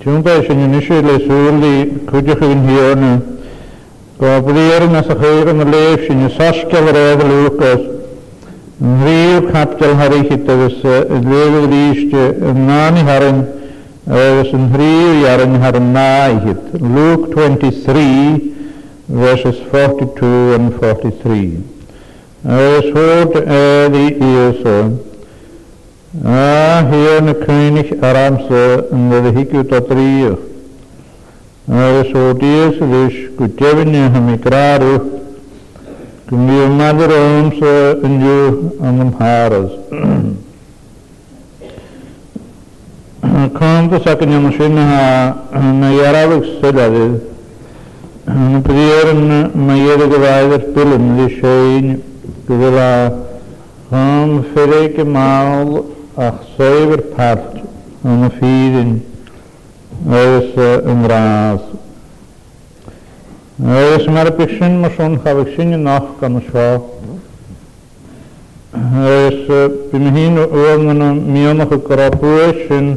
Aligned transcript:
Junta 0.00 0.32
is 0.42 0.48
een 0.48 0.58
initiële 0.58 1.20
zulli 1.28 1.92
kudjig 2.04 2.38
in 2.40 2.58
hierne. 2.68 3.14
Gabriel 4.20 4.86
na 4.90 5.02
sakhir 5.06 5.50
na 5.54 5.64
leef 5.66 6.06
sin 6.06 6.26
saske 6.34 6.80
vrede 6.88 7.26
Lucas. 7.30 7.80
Nriu 8.78 9.40
kaptel 9.52 9.94
harikit 9.98 10.46
was 10.46 10.76
lewe 11.08 11.66
riiste 11.72 12.26
nani 12.66 13.00
harin 13.08 13.42
was 14.04 14.52
een 14.52 14.68
nriu 14.72 15.12
jaren 15.26 15.58
harin 15.64 15.88
naihit. 15.96 16.60
Luke 16.80 17.28
23 17.28 18.42
verses 19.10 19.58
42 19.70 20.54
and 20.58 20.74
43. 20.74 21.58
As 22.44 22.84
heard 22.94 23.36
early 23.48 24.08
ears 24.22 24.62
Heer 26.24 26.88
ah, 26.88 26.88
en 27.18 27.34
König 27.46 28.02
Aramse 28.02 28.84
en 28.90 29.08
de 29.10 29.32
hiku 29.38 29.64
tot 29.64 29.90
rio. 29.90 30.38
Are 31.70 32.04
so 32.10 32.32
dies 32.32 32.78
lish 32.80 33.28
ik 33.38 33.60
hamikraru. 33.60 35.00
Kun 36.26 36.46
je 36.48 36.66
madre 36.76 37.14
omse 37.14 37.98
en 38.02 38.12
je 38.20 38.58
aan 38.82 38.98
hem 38.98 39.14
hares. 39.18 39.70
Dus 43.26 43.30
eh, 43.32 43.50
Kom 43.52 43.66
eh, 43.66 43.88
te 43.88 44.00
zakken 44.04 44.30
je 44.30 44.38
machine 44.38 44.80
ha 44.80 45.36
na 45.78 45.90
jaravik 45.90 46.44
sedade. 46.62 47.10
En 48.24 48.64
gewijder 48.64 50.06
pillen 52.46 55.10
maal 55.10 55.84
ach 56.18 56.38
zever 56.56 56.96
part 57.14 57.56
yn 58.08 58.22
y 58.24 58.28
ffyrin 58.38 58.92
oes 60.18 60.46
yn 60.88 61.02
raas. 61.12 61.64
Oes 63.66 64.06
mae'r 64.12 64.30
bysyn 64.38 64.78
mae 64.80 64.92
sôn 64.96 65.18
chafig 65.26 65.50
sy'n 65.56 65.74
yn 65.76 65.90
och 65.92 66.06
gan 66.22 66.38
y 66.38 66.40
sio. 66.46 66.70
Oes 69.02 69.74
bym 69.92 70.06
hyn 70.14 70.40
o'n 70.42 70.86
yn 70.94 71.02
y 71.04 71.08
mion 71.34 71.64
o'ch 71.66 71.74
grobwyr 71.88 72.56
sy'n 72.66 72.88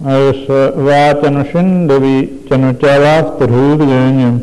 Örsvatanasindavi 0.02 2.17
chanuchavastarhudganyam 2.49 4.36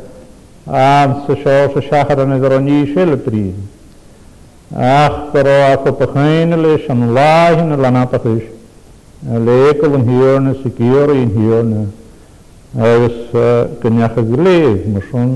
aan 0.67 1.23
se 1.25 1.33
sjós 1.41 1.71
sjachar 1.73 2.19
an 2.21 2.31
edron 2.35 2.67
í 2.69 2.85
sjölpríð. 2.93 3.55
Ach 4.77 5.33
bero 5.33 5.55
ako 5.73 5.91
pachainelis 5.97 6.85
an 6.89 7.13
lahin 7.17 7.75
lanapachis. 7.81 8.43
Lekel 9.25 9.95
an 9.95 10.03
hírne, 10.07 10.53
sikir 10.61 11.09
in 11.17 11.29
hírne. 11.33 11.87
Agus 12.77 13.33
gynnyach 13.81 14.17
eh, 14.17 14.21
ag 14.21 14.29
leif, 14.39 14.85
mwysyn 14.85 15.31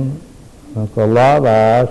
go 0.94 1.06
lá 1.08 1.40
bhás 1.42 1.90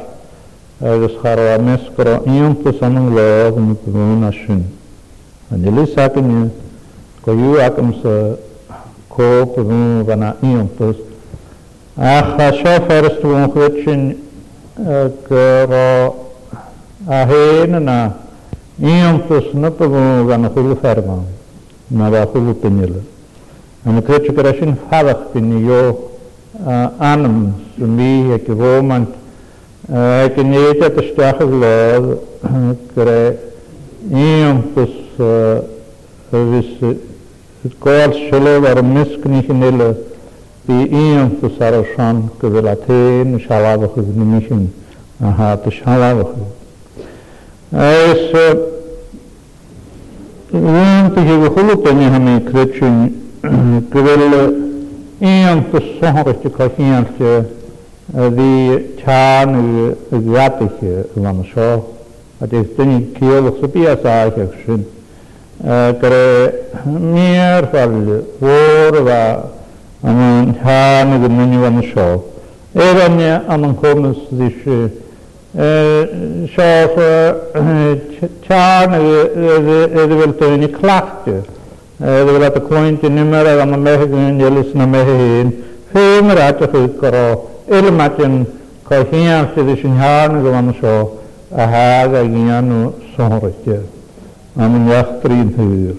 agus 0.81 1.13
chará 1.23 1.59
mes 1.61 1.83
go 1.97 2.05
íonanta 2.05 2.78
san 2.78 2.97
an 2.97 3.15
lá 3.15 3.49
an 3.49 3.77
brún 3.84 4.23
a 4.23 4.31
sin. 4.31 4.63
An 5.51 5.65
ilí 5.67 5.91
sa 5.93 6.07
go 6.09 7.34
dú 7.34 7.59
agam 7.59 7.95
sa 8.01 8.37
хоп 9.16 9.57
вон 9.57 10.03
вана 10.03 10.36
a 10.42 10.66
пус 10.78 10.97
а 11.97 12.36
хаша 12.36 12.80
ферст 12.86 13.22
вон 13.24 13.51
хвечин 13.51 14.18
гро 14.77 16.15
а 17.07 17.27
хенна 17.27 18.13
ион 18.78 19.21
пус 19.27 19.45
на 19.54 19.71
пвон 19.71 20.27
вана 20.27 20.51
хул 20.51 20.74
ферма 20.77 21.21
на 21.91 22.10
ва 22.10 22.27
хул 22.27 22.54
пенила 22.54 23.01
ана 23.84 24.03
крече 24.03 24.33
крашин 24.34 24.77
фавах 24.91 25.16
пенио 25.33 25.97
анам 26.98 27.54
суми 27.78 28.30
яки 28.33 28.51
воман 28.51 29.07
Ac 29.89 30.34
yn 30.42 30.51
eid 30.53 30.80
at 30.83 30.97
ystach 31.01 31.39
y 31.45 31.47
glodd, 31.47 32.07
gre, 32.97 33.21
un 34.51 34.57
pwys, 34.72 34.97
fys 36.27 36.97
Siis 37.62 37.72
coarcele 37.80 38.53
var 38.66 38.80
miscnici 38.82 39.53
nele 39.53 39.94
i 40.68 40.76
iam 40.82 41.30
tu 41.41 41.48
sarashan 41.58 42.16
ke 42.41 42.47
velaten 42.54 43.38
shalavach 43.44 43.97
iz 43.98 44.08
nimishin 44.16 44.62
aha 45.26 45.56
tu 45.62 45.70
shalavach. 45.70 46.32
Ais 47.72 48.32
iam 50.53 51.06
tu 51.14 51.20
hivu 51.28 51.48
hulupa 51.54 51.91
nihani 52.00 52.34
krechin 52.48 53.14
ke 53.92 54.32
chan 59.00 59.53
van 62.50 62.97
is 63.72 64.80
그래 65.62 66.53
미알팔 66.84 67.88
오르바 68.41 69.42
아멘 70.03 70.54
하는 70.62 71.32
문이원 71.32 71.80
쇼 71.94 72.24
에반네 72.76 73.42
아멘 73.48 73.76
코무스디시 73.76 74.91
에 75.56 76.06
쇼서 76.47 77.53
차는 78.47 79.94
에드벨토니 79.97 80.72
클락트 80.72 81.42
에드벨토 82.03 82.68
코인트 82.68 83.06
니메라 83.06 83.62
아마 83.62 83.76
메헤긴 83.78 84.38
옐스나 84.38 84.86
메헤인 84.86 85.64
페메라트 85.94 86.70
피커로 86.70 87.50
엘마튼 87.70 88.47
거히야 88.84 89.53
시디신 89.54 89.92
하는 89.94 90.42
거만 90.42 90.74
쇼 90.78 91.20
아하가 91.54 92.22
기냐노 92.22 92.92
소르트 93.16 93.96
am 94.58 94.74
yn 94.78 94.88
iach 94.91 95.10
drin 95.22 95.50
hywyr. 95.56 95.97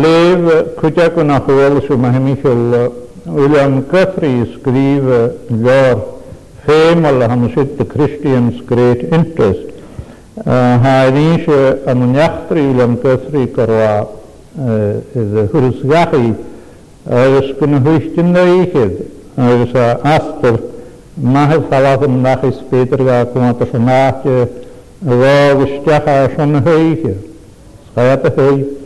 Lef 0.00 0.46
cwydiag 0.80 1.18
yn 1.22 1.30
achwyl 1.36 1.76
sy'n 1.84 2.00
mae 2.02 2.14
hemi 2.16 2.34
chyl 2.42 2.62
William 3.36 3.76
Guthrie 3.90 4.46
sgrif 4.56 5.50
lor 5.52 6.00
ffeim 6.64 7.04
ola 7.10 7.28
hamsyd 7.30 7.76
The 7.78 7.86
Christian's 7.92 8.58
Great 8.72 9.04
Interest 9.06 9.68
ha 10.46 10.94
ddyn 11.12 11.36
sy 11.44 11.58
am 11.92 12.02
yn 12.08 12.16
iach 12.18 12.40
drin 12.48 12.72
William 12.72 12.96
Guthrie 13.04 13.46
gorwa 13.56 13.92
iddo 15.20 15.44
hwrwsgachu 15.52 16.22
agos 17.20 17.52
gyn 17.60 17.78
hwystin 17.84 18.32
na 18.34 18.48
eichyd 18.56 18.98
agos 19.46 19.78
a 19.78 19.86
asbyr 20.16 20.58
Mahef 21.22 21.68
falaf 21.70 22.02
yn 22.08 22.18
nachis 22.24 22.58
Peter 22.72 22.98
gael 23.06 23.28
gwmant 23.32 23.60
o 23.62 23.70
sy'n 23.70 23.86
bhágusteach 25.00 26.38
a 26.38 26.40
an 26.42 26.64
héige 26.66 27.14
Schaap 27.92 28.24
a 28.24 28.30
thuh 28.30 28.78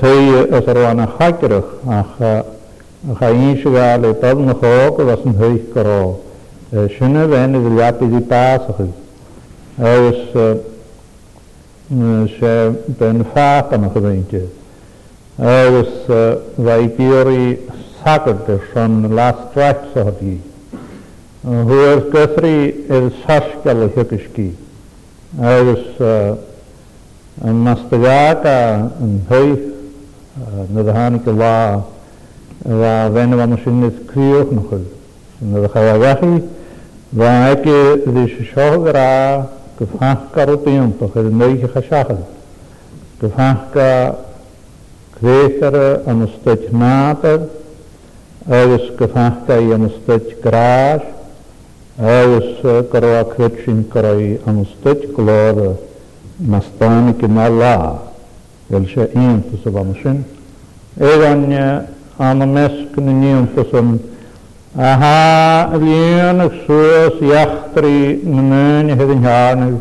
tuí 0.00 0.28
as 0.50 0.64
ar 0.68 0.74
bhána 0.76 1.06
chaidirech 1.16 1.72
ach 1.84 2.44
cha 3.18 3.34
se 3.62 3.70
gá 3.70 3.96
le 3.96 4.12
tab 4.20 4.38
na 4.38 4.52
chó 4.54 4.94
go 4.96 5.04
was 5.04 5.18
an 5.24 5.34
thuich 5.34 5.72
gorá. 5.74 6.06
Sinna 6.98 7.26
bhéna 7.26 7.58
bhil 7.58 7.74
leapidí 7.76 8.20
pásachu 8.28 8.88
agus 9.78 10.20
sé 12.38 12.70
den 12.98 13.24
fáchan 13.34 13.82
a 13.84 13.88
go 13.94 14.00
bhainte. 14.00 14.42
agus 15.38 15.90
bheit 16.56 16.96
bíorí 16.96 17.58
sagad 18.04 18.46
san 18.72 19.10
lástraich 19.10 19.92
sa 19.92 20.04
hí. 20.20 20.38
Thir 21.42 22.10
gothrí 22.12 22.84
ar 22.88 23.10
sascail 23.26 23.82
a 23.82 23.88
thugus 23.88 24.22
cíí. 24.36 24.61
Hij 25.36 25.64
was 25.64 25.78
uh, 26.00 26.28
eh, 26.28 26.34
een 27.40 27.56
mastagaka, 27.60 28.74
een 29.00 29.24
heuf, 29.26 29.58
eh, 30.34 30.42
nadhanika 30.66 31.30
la, 31.30 31.84
la 32.58 33.10
wenne 33.10 33.36
wa 33.36 33.48
het 33.48 33.60
ook 34.14 34.50
nog 34.50 34.72
eens. 34.72 34.88
Nadhawagachi, 35.38 36.48
waar 37.08 37.50
ik 37.50 37.62
de 38.04 38.36
shogra 38.42 39.48
kafhaka 39.74 40.44
rotium, 40.44 40.96
toch 40.98 41.14
het 41.14 41.32
neuge 41.34 41.68
gashachel. 41.68 42.28
Kafhaka 43.16 44.14
kretere 45.20 45.92
eh, 46.04 46.06
een 46.06 46.30
stuk 46.40 46.62
hij 48.44 48.68
was 49.66 49.92
een 50.06 50.22
graag, 50.40 51.02
Elas 51.98 52.88
Karavakvetchinkarai 52.90 54.38
Anustetklora 54.46 55.76
nastavnik 56.40 57.20
Nala 57.28 57.98
el 58.70 58.86
še 58.88 59.10
infus 59.14 59.60
avamšin. 59.66 60.24
Evanje 60.98 61.86
anameskni 62.18 63.12
nymfusum 63.12 63.98
aha 64.74 65.68
ljönak 65.76 66.54
suas 66.64 67.20
jachtri 67.20 68.22
nmöni 68.24 68.96
hedin 68.96 69.22
hjarnig 69.26 69.76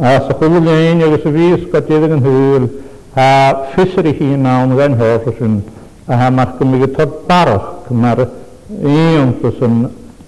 asa 0.00 0.32
hululöin 0.40 1.02
agus 1.04 1.24
viska 1.34 1.80
tidigin 1.82 2.24
hul 2.24 2.68
ha 3.14 3.68
fysri 3.74 4.14
hina 4.18 4.62
om 4.64 4.76
den 4.76 4.94
hörfusum 4.94 5.60
aha 6.08 6.30
markum 6.30 6.70
mygge 6.72 6.92
tar 6.96 7.06
barach 7.28 7.90
mar 7.90 8.26
infusum 8.82 9.90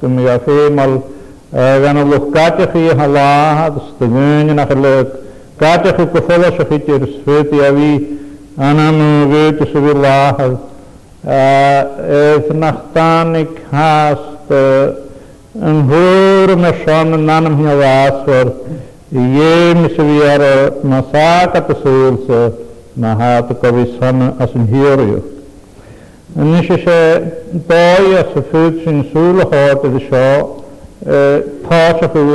gym 0.00 0.18
i 0.18 0.26
athi 0.34 0.56
mal 0.78 0.92
gan 1.82 1.96
o 1.98 2.04
lwch 2.08 2.26
gadech 2.34 2.70
chi 2.72 2.82
hala 2.98 3.68
stymyn 3.90 4.50
yn 4.54 4.58
achlwg 4.64 5.06
gadech 5.62 5.96
chi 5.98 6.04
gwthola 6.14 6.50
chi 6.58 6.76
dyr 6.88 7.02
sfyd 7.14 7.48
i 7.58 7.62
afi 7.70 7.88
anam 8.70 8.96
gyd 9.32 9.62
sy'n 9.70 9.84
fi 9.86 9.94
lah 10.04 10.42
eith 11.38 12.52
nachtan 12.64 13.28
i 13.40 13.44
cast 13.62 14.52
yn 15.70 15.78
hwyr 15.88 16.48
yn 16.56 16.64
esion 16.72 17.18
yn 17.18 17.30
anam 17.38 17.54
hi 17.62 17.66
o 17.74 17.78
fas 17.82 18.28
o'r 18.38 18.54
Ie, 19.08 19.52
mis 19.76 19.94
y 20.04 20.16
ar 20.32 20.42
y 20.44 20.58
masag 20.92 21.54
at 21.62 21.70
y 21.74 21.78
sŵl 21.80 22.18
sy'n 22.28 22.58
mahad 23.04 23.54
y 23.56 23.56
gofysan 23.64 24.18
as 24.44 24.50
yn 24.58 24.66
hiriwch. 24.68 25.30
Yn 26.36 26.54
eisiau 26.54 26.78
se 26.82 27.60
boi 27.66 28.10
at 28.20 28.34
y 28.36 28.40
ffyd 28.50 28.82
sy'n 28.84 28.98
sŵl 29.12 29.40
o 29.46 29.46
hod 29.50 29.84
ydy 29.88 30.00
sio, 30.04 30.32
pát 31.64 32.02
ac 32.04 32.18
yw 32.20 32.34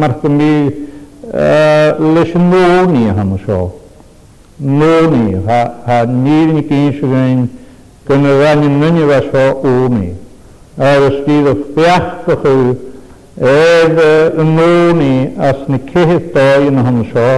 marg 0.00 0.22
yn 0.28 0.36
leis 0.38 2.32
yn 2.38 2.44
môn 2.52 2.92
i 3.00 3.08
hwnnw 3.16 3.38
sio. 3.42 3.64
Môn 4.62 5.16
i, 5.18 5.40
ha 5.88 5.96
nir 6.06 6.52
ni 6.54 6.62
gyn 6.70 6.92
sy'n 7.00 7.16
gyn 7.16 7.40
gyn 8.08 8.30
y 8.30 8.36
rhan 8.38 8.62
yn 8.68 8.78
mynd 8.84 9.02
i 9.02 9.08
fa 9.10 9.18
sio 9.26 9.72
o'n 9.74 9.98
i. 10.06 10.12
A 10.78 10.92
ys 11.08 11.18
dydd 11.26 11.50
o 11.50 11.56
fiach 11.74 12.30
ac 12.36 12.46
yw 12.52 12.68
edd 13.50 13.98
y 14.42 14.46
môn 14.54 15.02
i 15.10 15.14
as 15.50 15.66
ni 15.68 15.82
cyhydd 15.90 16.30
doi 16.38 16.70
yn 16.70 16.78
hwnnw 16.86 17.10
sio, 17.10 17.34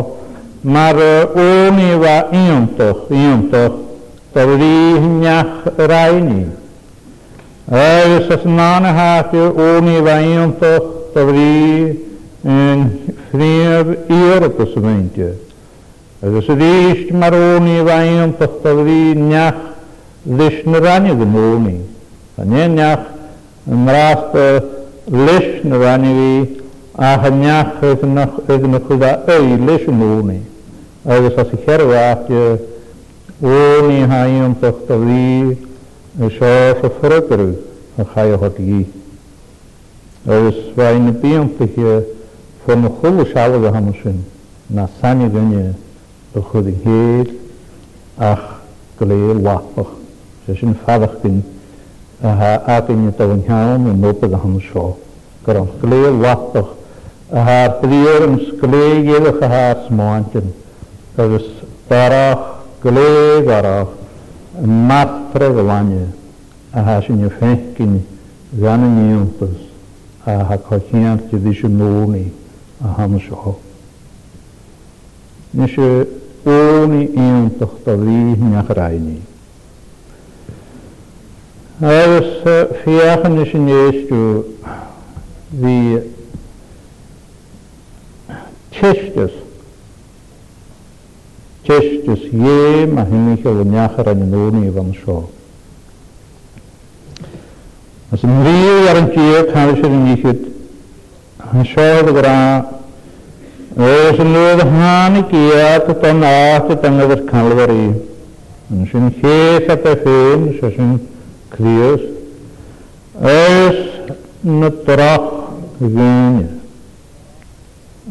mae'r 0.69 1.03
o'n 1.49 1.81
i 1.89 1.91
fa 2.05 2.19
iwntwch, 2.45 3.09
iwntwch, 3.15 3.81
Pavrihnjach 4.35 5.79
Raini. 5.79 6.45
Ör 7.71 8.11
sasmana 8.29 8.91
hafir 8.99 9.49
orni 9.65 9.99
vajum 10.07 10.53
på 10.53 10.71
pavri 11.15 11.97
en 12.43 12.85
frir 13.31 13.85
Europos 14.11 14.69
vintje. 14.77 15.31
Ör 16.23 16.41
sadish 16.47 17.13
maroni 17.21 17.79
vajum 17.89 18.33
på 18.33 18.47
pavri 18.47 19.05
njach 19.15 19.61
lishnrani 20.39 21.15
gmoni. 21.19 21.77
Anje 22.41 22.67
njach 22.69 23.03
mrasta 23.67 24.47
lishnrani 25.27 26.13
vi 26.21 26.61
ahanjach 26.95 27.83
egnach 27.83 28.35
egnach 28.49 28.89
da 29.01 29.13
ei 29.35 29.57
lishnrani. 29.69 30.41
Ör 31.07 31.31
sasicherwa 31.37 31.97
hafir 32.11 32.74
ಓನಿ 33.53 33.97
ಹಾಯಿಂ 34.11 34.51
ಪಕ್ತವಿ 34.61 35.25
ವಿಶ್ವಾಸ 36.25 36.89
ಫ್ರಕರು 36.99 37.47
ಹಾಯ 38.13 38.31
ಹೊಟ್ಟಿಗಿ 38.45 38.79
dus 40.29 40.59
wij 40.79 40.93
in 40.99 41.03
de 41.07 41.13
pimpige 41.23 41.91
van 42.67 42.85
de 42.85 42.89
goede 43.01 43.25
schalen 43.31 43.65
de 43.65 44.13
na 44.77 44.85
sanje 45.01 45.27
gunje 45.35 45.75
de 46.67 46.93
ach 48.31 48.45
kleel 48.99 49.37
wapig 49.49 49.89
ze 50.47 50.53
zijn 50.61 50.73
vader 50.87 51.11
kin 51.23 51.37
ha 52.41 52.53
atin 52.77 53.03
je 53.07 53.11
te 53.19 53.25
gaan 53.49 53.85
en 53.91 54.01
lopen 54.05 54.31
de 54.35 54.41
hamsen 54.45 54.91
kan 55.47 55.69
kleel 55.83 56.15
wapig 56.25 56.67
haar 57.49 57.69
priorens 57.83 58.43
kleel 58.63 58.99
gele 59.09 59.31
γλίγαρα, 62.85 63.89
μάτρευβάνια, 64.65 66.07
αχάσινε 66.73 67.29
φέκκινε, 67.39 68.01
γάνινιούντας, 68.61 69.59
αχακοκιάν 70.25 71.21
και 71.31 71.37
δυσινόνι, 71.37 72.33
αχάμσο. 72.91 73.59
Νίσαι 75.51 76.07
όνι 76.83 77.11
ίντοχταδί 77.15 78.39
μια 78.51 78.65
χράινη. 78.71 79.19
Agus 81.99 82.29
fiachan 82.85 83.35
sin 83.51 83.67
éistú 83.85 84.19
hí 85.61 85.77
teistes 88.77 89.33
Tistus 91.65 92.21
ye 92.31 92.85
ma 92.93 93.03
hinich 93.09 93.45
o 93.49 93.55
wyniachar 93.57 94.11
yn 94.13 94.25
ynwn 94.29 94.65
i 94.69 94.71
fan 94.71 94.91
sio. 94.99 95.15
As 98.13 98.21
yn 98.27 98.35
rhyw 98.45 98.89
ar 98.91 98.99
yn 99.01 99.07
tîr 99.15 99.47
cael 99.49 99.73
sy'n 99.79 99.95
yn 100.01 100.11
ichyd, 100.13 100.43
yn 101.57 101.65
sio 101.71 102.03
dy 102.05 102.13
gra, 102.19 102.37
oes 103.81 104.21
yn 104.21 104.33
lwydd 104.37 104.61
hân 104.75 105.17
i 105.23 105.23
giat 105.33 105.89
o 105.89 105.97
dan 106.05 106.21
at 106.29 106.69
o 106.69 106.77
dan 106.85 107.01
yfyr 107.07 107.23
calfari, 107.31 107.87
yn 108.75 108.85
sy'n 108.91 109.09
ches 109.23 109.73
a 109.73 109.79
bethyn, 109.87 110.45
sy'n 110.61 110.93
crios, 111.57 112.05
oes 113.25 113.81
na 114.61 114.69
drach 114.85 115.33
gynnydd, 115.81 116.53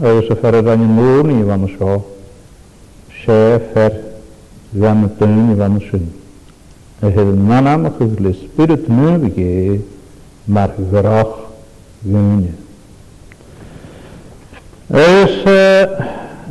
oes 0.09 0.33
y 0.33 0.39
fferyd 0.41 0.73
yn 0.73 0.87
ynwn 0.89 1.31
i 1.37 1.43
fan 1.51 1.69
sio. 1.77 1.95
Vanatani 4.75 5.55
Vanashin. 5.55 6.07
Hermanam 7.01 7.97
Khazli 7.97 8.33
Spirit 8.51 8.87
Nubige 8.89 9.81
Margrach 10.47 11.51
Vimine. 12.05 12.55
Ეს 14.93 15.37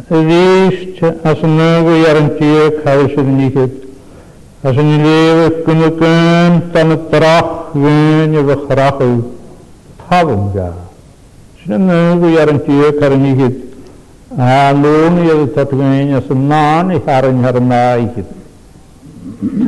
вещь 0.09 0.99
основу 1.23 1.91
ярантия 1.95 2.71
кавшевникет. 2.81 3.85
Ашнилева 4.65 5.63
кнукан 5.65 6.71
танатрах 6.73 7.75
вене 7.75 8.41
вахраху. 8.41 9.27
Хаванга. 10.09 10.73
Шнамнагу 11.63 12.27
ярантия 12.29 12.91
карникет. 12.93 13.72
a 14.39 14.73
lún 14.73 15.25
iad 15.25 15.49
tatgain 15.55 16.15
as 16.15 16.25
an 16.31 16.49
ná 16.49 16.93
i 16.95 16.99
charan 17.05 17.45
ar 17.45 17.57
an 17.57 17.67
náiche. 17.69 18.25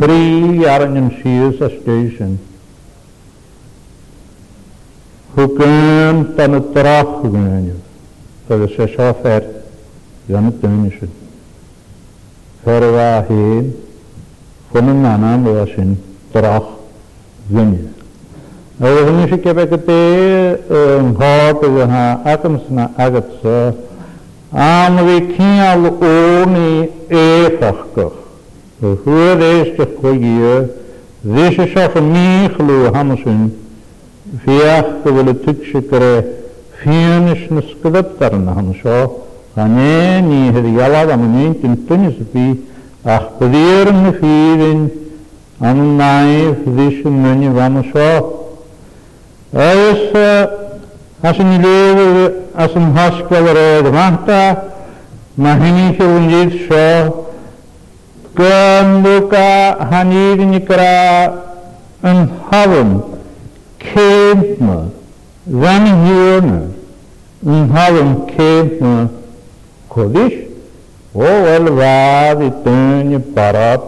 Trí 0.01 0.65
aran 0.65 0.97
an 0.97 1.11
siús 1.21 1.61
a 1.61 1.69
station. 1.69 2.39
Hwgyn 5.35 6.25
dan 6.37 6.55
y 6.57 6.61
drach 6.73 7.21
hwgyn 7.23 7.73
agus 8.51 8.75
sé 8.77 8.87
seo 8.97 9.13
fer 9.23 9.45
gan 10.29 10.49
y 10.49 10.53
dyni 10.61 10.91
sin. 10.99 11.11
Fer 12.65 12.83
yw 12.85 12.99
a 13.01 13.09
hyn, 13.29 13.73
hwn 14.73 14.91
yn 14.95 15.05
anam 15.09 15.47
yw 15.49 15.59
a 15.65 15.65
sy'n 15.73 15.97
drach 16.33 16.67
dyni. 17.51 17.81
Oedd 18.81 19.09
hwnnw 19.09 19.27
sy'n 19.33 19.43
gefeg 19.45 19.75
y 19.77 19.81
de 19.87 20.05
yng 21.01 21.11
Nghob 21.17 21.67
yw 21.69 21.83
yna 21.85 22.05
agams 22.33 22.63
yna 22.71 22.87
agat 22.99 23.29
Ameríkíal 24.55 25.85
óni 26.01 26.91
éfachgur. 27.09 28.13
Og 28.83 29.01
hver 29.05 29.43
eistir 29.43 29.89
kogið 29.99 30.69
þessi 31.25 31.67
sáfa 31.73 31.99
míglu 32.05 32.77
hamsun 32.95 33.41
fjartu 34.45 35.15
velu 35.17 35.35
tuksikre 35.45 36.19
fjönisn 36.85 37.63
skvöptarna 37.73 38.55
hamsó 38.61 39.01
haneni 39.57 40.45
hefði 40.55 40.77
jalaða 40.79 41.17
með 41.19 41.31
nýntin 41.41 41.75
tunnisbi 41.89 42.47
ach 43.05 43.27
byrni 43.41 44.13
fýrin 44.21 44.85
annæf 45.61 46.63
þessi 46.79 47.11
mönni 47.19 47.51
hamsó 47.59 48.07
Æsa 49.55 50.31
as 51.31 51.39
i 51.41 51.59
lewyr 51.61 52.19
asyn 52.63 52.87
hosgol 52.97 53.47
yr 53.51 53.57
oedd 53.61 53.87
ymata, 53.91 54.41
mae 55.41 55.55
hynny 55.63 55.85
sy'n 55.97 56.11
wneud 56.19 56.51
sio, 56.67 57.25
gymwga 58.37 59.47
hanir 59.93 60.43
yn 60.45 60.51
i 60.59 60.59
gra 60.69 61.31
yn 62.11 62.19
hafn, 62.51 62.91
ceint 63.87 64.59
ma, 64.67 64.75
fan 65.63 65.87
hir 66.03 66.45
yn 66.51 67.63
hafn 67.73 68.11
ceint 68.35 68.75
ma, 68.85 68.97
o 70.01 71.31
wel 71.47 71.71
fad 71.81 72.43
i 72.45 72.51
dyn 72.67 73.15
i 73.17 73.23
barod, 73.39 73.87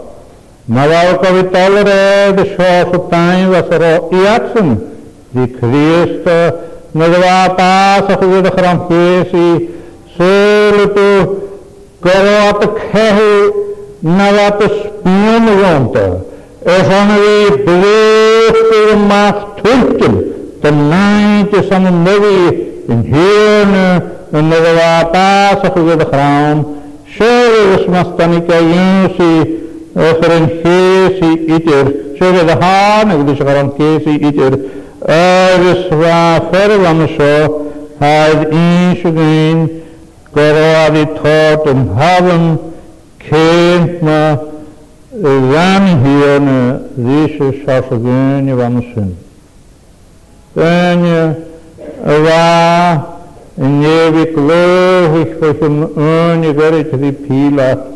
mae 0.72 0.88
fel 0.94 1.16
gofyd 1.26 1.60
olred 1.66 2.40
y 2.46 2.48
sio 2.54 2.72
sy'n 2.94 3.04
dain 3.12 3.44
fath 3.52 3.76
o'r 3.76 4.18
iatsyn, 4.24 4.72
di 5.36 5.44
Cristo, 5.58 6.38
nagwa 6.96 7.36
pa 7.60 7.74
sakhwed 8.08 8.46
khram 8.56 8.78
pesi 8.88 9.48
selipu 10.16 11.08
gorwat 12.02 12.60
khehu 12.82 13.32
nawat 14.18 14.58
spion 14.74 15.44
yonta 15.64 16.04
esanwe 16.74 17.34
blusir 17.66 18.88
mas 19.10 19.36
tuntum 19.60 20.14
the 20.64 20.70
night 20.92 21.52
is 21.60 21.68
on 21.76 21.84
movie 22.06 22.48
in 22.92 22.98
here 23.04 24.00
in 24.38 24.44
nagwa 24.52 24.92
pa 25.14 25.28
sakhwed 25.64 26.00
khram 26.12 26.56
shere 27.14 27.62
usmastani 27.76 28.40
ka 28.48 28.58
yusi 28.72 29.32
Ochran 29.96 30.44
kesi 30.60 31.28
itir, 31.56 31.86
shere 32.20 32.42
dhahan, 32.48 33.06
agdish 33.16 33.40
garam 33.48 33.72
kesi 33.76 34.12
itir, 34.28 34.52
Öresva 35.08 36.40
Lamsho 36.82 37.94
had 38.00 38.48
Inshugin 38.50 39.86
Garavitotum 40.32 41.94
Havam 41.96 42.74
Kema 43.20 44.64
Zamhione 45.14 46.88
Zisha 46.96 47.64
Shasaguni 47.64 48.46
Vamshin. 48.58 49.14
Then 50.54 51.44
va 52.02 53.12
Невик 53.58 54.36
логих 54.36 55.40
хохим 55.40 55.84
уни 55.96 56.52
горит 56.52 56.92
випила, 56.92 57.86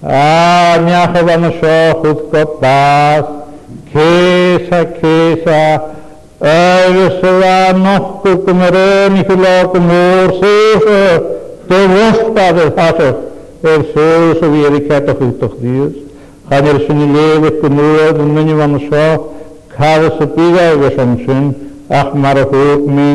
а 0.00 0.78
мяхова 0.78 1.36
нашо 1.38 1.94
хутко 2.00 2.46
пас, 2.46 3.24
кеса 3.92 4.84
кеса, 5.00 5.95
Ayusvanokku 6.40 8.36
kumarenikulokumorsusa 8.44 11.20
tevostavisasa 11.68 13.14
er 13.64 13.80
susa 13.92 14.46
vierikata 14.52 15.12
hutok 15.16 15.54
Dios. 15.60 15.92
Haner 16.50 16.78
sunileve 16.86 17.50
kumura 17.56 18.06
dunmeni 18.12 18.54
vamsa 18.54 19.06
khava 19.72 20.08
supiga 20.18 20.66
vesamsun 20.80 21.44
ahmara 21.90 22.44
hukmi 22.44 23.10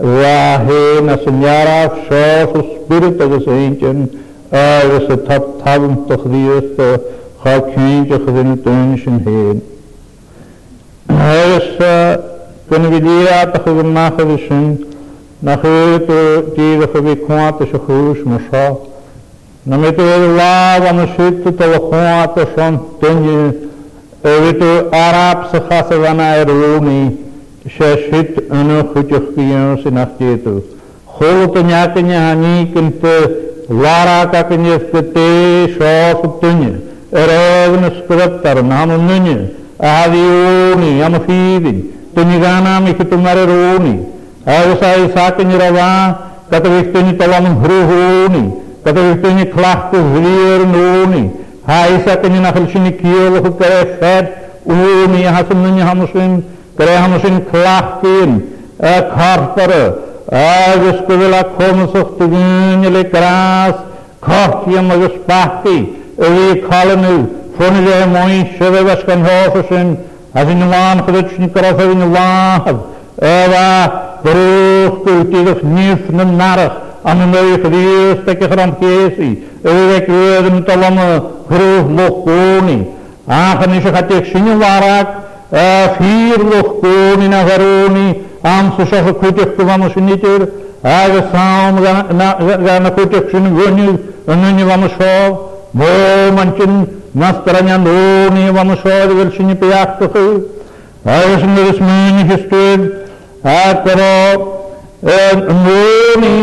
vahe 0.00 1.00
nasunyara 1.06 1.90
shofu 2.04 2.60
spirita 2.68 3.24
vesainchen 3.32 3.98
ayusa 4.52 5.16
tap 5.26 5.42
tabum 5.64 5.96
tok 6.08 6.22
Dios 6.28 6.68
to 6.76 6.88
hakinche 7.44 8.16
khudin 8.20 8.50
tunshin 8.64 9.18
heen. 9.24 9.58
Ayusa 11.08 11.92
Gwyn 12.72 12.88
fi 12.90 13.00
dira 13.04 13.50
ta 13.52 13.58
chwg 13.66 13.80
yma 13.84 14.02
chwg 14.16 14.30
ysyn, 14.34 14.62
na 15.46 15.56
chwg 15.62 16.06
dira 16.56 16.86
chwg 16.94 17.08
i 17.12 17.16
cwant 17.24 17.58
ys 17.60 17.74
ychwys 17.78 18.22
mysa. 18.24 18.62
Na 19.68 19.76
mi 19.82 19.90
tu 19.96 20.02
wedi 20.08 20.28
laf 20.40 20.86
am 20.90 20.98
ysid 21.04 21.34
tu 21.44 21.50
tal 21.58 21.72
cwant 21.90 22.38
ys 22.44 22.56
on 22.66 22.78
dyngi, 23.04 23.36
ewi 24.32 24.52
tu 24.64 24.70
arab 25.02 25.44
sychas 25.52 25.90
y 25.94 25.98
fana 26.06 26.26
er 26.40 26.48
lwni, 26.62 26.96
se 27.76 27.88
sid 28.08 28.40
yn 28.58 28.72
y 28.78 28.82
chwydych 28.94 29.28
gyyn 29.36 29.76
sy'n 29.84 30.00
achdietw. 30.06 30.56
Chwl 31.20 31.44
tu 31.52 31.66
niac 31.68 32.00
yn 32.00 32.08
iani 32.16 32.54
gynt 32.72 33.04
lara 33.82 34.18
kak 34.32 34.56
yn 34.56 34.64
ysgyte 34.78 35.26
sios 35.76 36.24
dyngi, 36.40 36.72
er 37.20 37.36
ofn 37.38 37.90
ysgryptar, 37.92 38.62
nam 38.72 38.96
yn 38.96 39.04
nyngi, 39.12 39.38
a 39.76 39.92
haddi 39.98 40.24
o'n 40.40 40.88
i 40.92 40.94
am 41.02 41.20
y 41.26 41.76
penirana 42.14 42.80
que 42.96 43.04
tomar 43.04 43.36
eroni 43.36 43.96
awsa 44.46 44.96
isaka 45.06 45.42
nirawa 45.44 46.18
kata 46.50 46.68
wikteni 46.70 47.16
talam 47.16 47.44
hruhoni 47.62 48.44
kata 48.84 49.00
wikteni 49.00 49.44
klah 49.54 49.88
ku 49.90 49.96
hrirnoni 49.96 51.22
ha 51.66 51.86
isaka 51.96 52.28
nina 52.28 52.52
khalshini 52.52 52.92
kiyo 53.00 53.30
lahu 53.32 53.50
kare 53.58 53.96
fed 54.00 54.26
uni 54.66 55.22
hasum 55.24 55.58
nini 55.64 55.80
hamusin 55.88 56.44
kare 56.78 56.96
hamusin 57.00 57.40
klah 57.50 58.00
kin 58.02 58.30
kharpara 59.16 59.84
agus 60.32 60.98
kuvila 61.08 61.42
khomusuk 61.56 62.18
tugin 62.18 62.84
le 62.92 63.02
kras 63.04 63.74
khartiyam 64.20 64.90
agus 64.90 65.16
pahti 65.26 65.76
evi 66.26 66.60
khalanu 66.68 67.14
fonile 67.56 68.06
moin 68.12 68.44
shivavas 68.58 69.00
kan 69.08 69.96
أذن 70.36 70.62
الله 70.62 70.84
نقدش 70.98 71.32
نكرف 71.40 71.80
أذن 71.80 72.02
الله 72.08 72.62
أبا 73.22 73.68
بروح 74.24 74.92
كوتيدف 75.04 75.60
نيف 75.64 75.98
من 76.16 76.30
نارخ 76.40 76.72
أنا 77.10 77.26
نوي 77.32 77.54
خديس 77.64 78.16
تكخرم 78.26 78.72
كيسي 78.80 79.32
أولك 79.66 80.08
ويدم 80.08 80.58
تلم 80.66 80.96
خروف 81.50 81.84
لخوني 81.96 82.80
آخر 83.30 83.68
نشخاتيك 83.70 84.24
شنو 84.32 84.60
وارك 84.60 85.08
فير 85.98 86.36
لخوني 86.50 87.26
نغروني 87.34 88.06
آم 88.52 88.66
سشخ 88.78 89.06
كوتيك 89.20 89.48
كوام 89.56 89.88
شنيتير 89.94 90.42
آغا 90.86 91.20
سام 91.32 91.74
غانا 92.66 92.88
كوتيك 92.96 93.24
شنو 93.32 93.48
غني 93.60 93.88
أنني 94.28 94.64
وامشوف 94.64 95.32
مو 95.78 95.96
منشن 96.36 96.86
Nastaranyandoni 97.14 98.48
Vamashvadavirshini 98.50 99.54
Piyaktasu, 99.54 100.48
Ayashandarismini 101.04 102.24
Histrid, 102.24 103.10
Akaro, 103.44 104.72
Noni, 105.02 106.38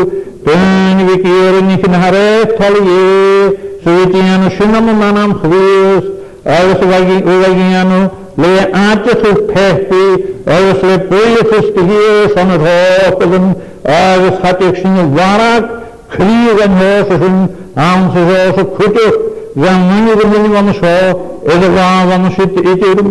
ben 0.45 1.09
ik 1.15 1.23
keer 1.23 1.59
in 1.59 1.69
ik 1.79 1.89
naar 1.91 2.15
het 2.15 2.57
talje 2.57 3.57
zoet 3.85 4.15
jeno 4.17 4.49
shinam 4.51 4.99
manam 4.99 5.41
khus 5.41 6.05
alles 6.45 6.79
wagi 6.91 7.23
wagi 7.25 7.65
jeno 7.71 8.11
le 8.35 8.69
aatje 8.73 9.19
is. 9.23 9.39
pehti 9.53 10.05
alles 10.47 10.81
le 10.81 11.01
poeljes 11.01 11.67
te 11.75 11.81
hier 11.89 12.31
van 12.35 12.49
het 12.51 12.61
hopen 12.69 13.57
alles 13.83 14.35
gaat 14.43 14.61
ik 14.63 14.75
sin 14.77 15.15
warak 15.15 15.71
kriegen 16.09 17.51
aan 17.75 18.11
ഞങ്ങളിരുന്നതിന് 19.65 20.49
വംശോ 20.55 20.95
എഴുതാ 21.53 21.89
വംശിത്ത് 22.09 22.61
ഇതും 22.73 23.09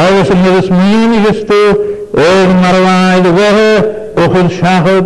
ആവശ്യങ്ങൾ 0.00 0.54
സ്മീനിഹിസ്തു 0.68 1.60
ഏത് 2.28 2.52
മറവായത് 2.62 3.30
വേറെ 3.38 3.70
ഉത്സാഹത് 4.24 5.00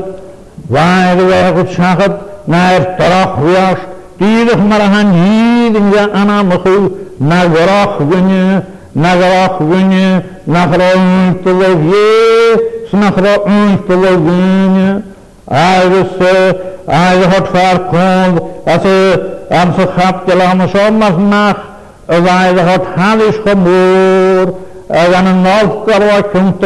വായത് 0.77 1.23
വേറെ 1.33 1.53
ഉത്സാഹത് 1.67 2.19
നായർ 2.55 2.85
തറാഹ് 3.01 3.69
Ieder 4.27 4.57
marahan 4.69 5.09
jeden 5.21 5.87
ja 5.95 6.05
Hier 6.63 6.63
in 6.77 6.85
na 7.31 7.41
garach 7.55 7.97
gunje, 8.11 8.45
na 9.03 9.11
garach 9.21 9.59
gunje, 9.71 10.07
na 10.55 10.63
grond 10.71 11.35
te 11.45 11.53
lovje, 11.61 12.17
na 13.01 13.11
grond 13.17 13.75
te 13.89 13.95
lovje. 14.05 14.47
agus 15.49 16.13
agat 16.89 17.53
far 17.53 17.91
kond 17.91 18.67
as 18.67 18.85
am 19.51 19.73
se 19.77 19.87
khap 19.87 20.27
de 20.27 20.33
am 20.43 20.69
sommas 20.69 21.17
nach 21.19 21.59
a 22.09 22.21
vaide 22.21 22.59
hat 22.63 22.85
halis 22.97 23.37
gemor 23.45 24.57
an 24.91 25.15
an 25.15 25.43
north 25.43 25.87
garo 25.87 26.23
kunt 26.31 26.65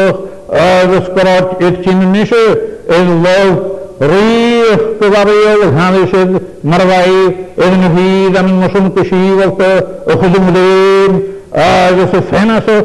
agus 0.50 1.08
grot 1.08 1.60
it 1.60 1.84
kin 1.84 2.12
nishe 2.12 2.86
in 2.88 3.22
love 3.22 3.76
ريح 4.12 4.80
تضريل 5.00 5.62
هانشد 5.78 6.40
مروعي 6.64 7.24
ابن 7.64 7.82
فيد 7.96 8.38
من 8.44 8.54
مصم 8.64 8.88
كشيوك 8.88 9.62
اخزم 10.08 10.46
لين 10.54 11.20
اغس 11.56 12.12
فنسخ 12.32 12.84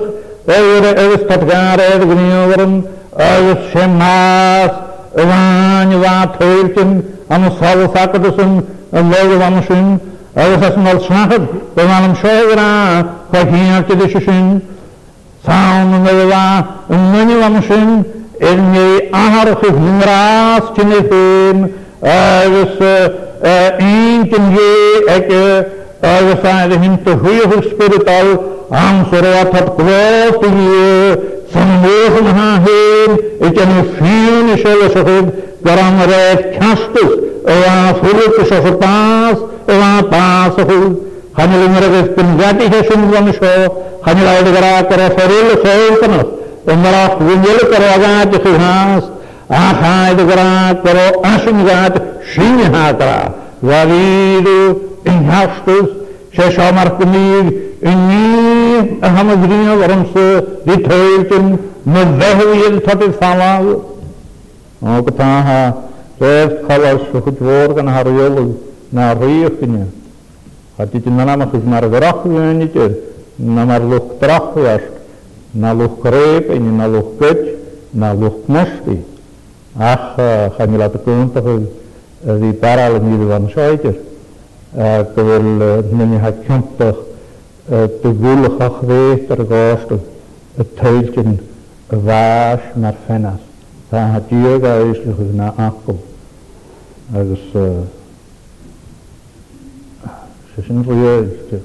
اغس 1.00 1.20
تبغار 1.30 1.80
اغنيورن 1.96 2.84
اغس 3.20 3.58
شماس 3.74 4.72
Ywan 5.18 5.92
ywa 5.96 6.28
peirtin 6.38 7.00
am 7.32 7.44
sawl 7.60 7.86
ffacadysyn 7.88 8.56
yn 9.00 9.12
lawr 9.14 9.30
ywan 9.38 9.62
sy'n 9.64 9.94
Ewyth 10.44 10.66
as 10.68 10.76
yn 10.76 10.88
ol 10.92 10.98
snachyd 11.06 11.46
byddwn 11.78 12.08
am 12.10 12.16
sioi 12.20 12.42
gra 12.50 12.66
pa 13.32 13.44
hyn 13.48 13.70
ar 13.78 13.86
gyda 13.88 14.08
si 14.12 14.20
sy'n 14.26 14.50
Sawn 15.46 15.94
yn 15.96 16.10
ywa 16.12 16.42
yn 16.92 17.06
mynd 17.14 17.32
ywan 17.38 17.56
sy'n 17.70 17.94
er 18.50 18.60
ni 18.66 18.84
ahar 19.16 19.54
o'ch 19.54 19.64
hyn 19.78 20.04
ras 20.10 20.74
ti'n 20.76 20.92
ei 20.98 21.06
hyn 21.14 21.62
Ewyth 22.16 22.84
un 23.94 24.28
gyn 24.36 24.52
ge 24.58 24.70
ag 25.16 25.32
Ewyth 26.12 26.50
a'r 26.58 26.76
hyn 26.84 27.00
dy 27.08 27.16
hwy 27.24 27.38
o'ch 27.48 27.70
spiritual 27.72 28.34
am 28.84 29.06
sôr 29.14 29.30
o 29.32 29.34
atod 29.46 29.72
glos 29.80 31.35
van 31.56 31.72
boven 31.86 32.26
gaan 32.26 32.58
heen. 32.68 33.12
Ik 33.50 33.60
heb 33.60 33.68
een 33.78 33.88
vuur 33.96 34.56
in 34.56 34.58
zullen 34.64 34.92
ze 34.92 34.98
goed. 35.14 35.30
Waarom 35.62 35.96
rijdt 36.10 36.58
kastus? 36.58 37.14
En 37.46 37.58
waar 37.66 37.94
vroeg 38.04 38.34
is 38.38 38.50
of 38.58 38.64
het 38.64 38.80
paas? 38.80 39.38
En 39.66 39.78
waar 39.80 40.04
paas 40.04 40.56
is 40.66 40.74
goed? 40.74 40.98
Gaan 41.34 41.50
jullie 41.52 41.70
maar 41.70 41.82
even 41.84 42.14
een 42.16 42.38
wettig 42.38 42.86
van 42.92 43.26
de 43.26 43.34
show? 43.34 43.78
Gaan 44.02 44.16
jullie 44.16 44.30
al 44.32 44.44
de 44.88 44.96
er 44.96 45.00
heel 45.00 45.60
veel 45.64 45.96
van 46.00 46.10
ons? 46.14 46.28
En 46.66 46.82
waar 46.82 47.12
ook 47.12 47.18
we 47.18 47.40
willen 47.42 47.78
er 47.78 47.94
al 47.94 48.28
de 48.30 48.40
als 51.22 51.46
een 52.36 52.64
in 55.04 55.24
kastus? 55.30 55.90
Zij 56.32 56.68
nieuw 57.82 58.55
हम 58.82 59.32
अग्रिया 59.32 59.74
वरम 59.78 60.04
से 60.14 60.26
रिथेल 60.72 61.24
तुम 61.30 61.52
मदह 61.94 62.42
ये 62.54 62.80
थटे 62.88 63.12
सामाव 63.12 63.70
ओ 63.72 65.02
कथा 65.10 65.28
हा 65.50 65.58
रेस 66.22 66.62
खला 66.68 66.96
सुखत 67.04 67.42
वोर 67.42 67.74
कन 67.76 67.88
हरियल 67.96 68.38
ना 68.98 69.12
रियख 69.22 69.64
ने 69.70 69.86
हति 70.80 71.00
तिन 71.00 71.22
ना 71.30 71.36
मख 71.44 71.56
मार 71.74 71.88
गरख 71.98 72.24
ने 72.28 72.66
Na 73.38 73.56
ना 73.56 73.66
मार 73.66 73.82
लोख 73.84 74.12
त्रख 74.20 74.54
यास 74.64 74.82
ना 75.60 75.72
लोख 75.80 76.06
रेप 76.14 76.52
इन 76.56 76.64
ना 76.80 76.86
लोख 76.88 77.08
कच 77.22 77.44
ना 78.00 78.12
लोख 78.14 78.50
मस्ती 78.56 78.98
ach 79.88 80.16
chamila 80.58 80.86
te 80.92 80.98
kunt 81.06 81.36
of 81.40 81.48
die 82.42 82.54
paralen 82.62 83.08
hier 83.18 83.26
van 83.32 83.48
Schuyter. 83.54 83.94
Ik 84.72 85.18
wil 85.28 85.44
nu 85.96 86.06
niet 86.12 86.22
het 86.26 86.38
kunt 86.48 86.96
bygwylchach 87.70 88.76
feth 88.88 89.32
ar 89.36 89.42
gosgol, 89.50 90.02
y 90.58 90.64
teiltyn, 90.78 91.32
y 91.90 91.98
fas 92.06 92.68
na'r 92.78 92.98
ffenas. 93.06 93.40
Ta 93.90 94.04
ha 94.14 94.20
diog 94.30 94.66
a 94.70 94.76
eislych 94.84 95.22
ydyn 95.24 95.40
na 95.42 95.48
acw. 95.66 95.98
Agos, 97.18 97.48
sy'n 100.54 100.62
sy'n 100.68 100.84
rhywyd, 100.86 101.54
e, 101.58 101.60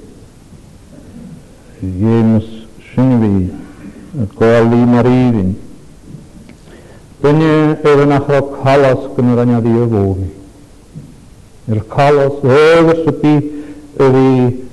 James 2.01 2.45
Sinwi, 2.93 3.49
Gwali 4.35 4.81
Marifin. 4.93 5.53
Dyna 7.21 7.51
yw'r 7.85 8.03
nachro 8.09 8.41
calos 8.59 9.05
gynnwyr 9.15 9.39
anio 9.45 9.61
ddiogwmi. 9.63 10.27
Yr 11.71 11.83
calos, 11.93 12.41
o'r 12.43 12.91
sy'n 12.97 13.17
byd, 13.21 14.67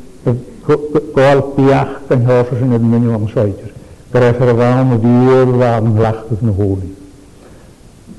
gol 1.16 1.38
biach 1.56 2.12
yn 2.12 2.26
hoffer 2.28 2.60
yn 2.60 2.76
ymwneud 2.76 3.14
o'n 3.16 3.28
soedr. 3.32 3.70
Gyrraeth 4.12 4.40
ar 4.44 4.50
y 4.52 4.56
fawn 4.58 4.92
o 4.94 4.98
ddiwr 5.00 5.54
fawn 5.60 5.88
mhlach 5.94 6.20
yn 6.34 6.52
hwn. 6.56 6.82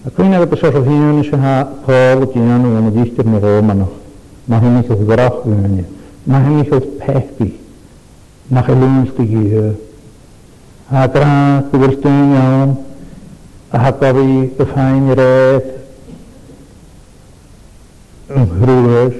A 0.07 0.12
dwi'n 0.15 0.33
ar 0.38 0.45
y 0.45 0.49
bysor 0.49 0.77
o 0.79 0.83
hyn 0.85 1.19
eisiau 1.21 1.41
ha 1.43 1.55
pol 1.85 2.25
o 2.25 2.29
dynan 2.33 2.65
o'n 2.69 2.89
y 2.89 2.93
ddistir 2.95 3.25
yn 3.29 3.38
yr 3.38 3.45
o'n 3.53 3.73
anno. 3.75 3.88
Mae 4.49 4.63
hynny 4.63 4.83
chi'n 4.88 5.05
gwrach 5.05 5.43
yn 5.45 5.59
hynny. 5.67 5.85
Mae 6.29 6.45
hynny 6.47 6.65
chi'n 6.69 6.93
pechbi. 7.03 7.49
Mae 8.53 8.63
chi'n 8.65 8.81
lwns 8.81 9.12
dy 9.17 9.27
gyr. 9.33 9.67
A 10.89 11.03
gra, 11.13 11.31
gwrs 11.73 11.99
dyn 12.01 12.33
iawn. 12.33 12.75
A 13.69 13.77
hagofi 13.77 14.49
y 14.49 14.65
ffain 14.65 15.12
i'r 15.13 15.21
edd. 15.25 15.69
Yn 18.33 18.47
hrwyr. 18.57 19.19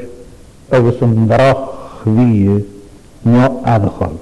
Agos 0.74 1.06
yn 1.06 1.28
drach 1.32 1.65
fydd. 2.04 2.78
no 3.26 3.62
alcohol. 3.66 4.20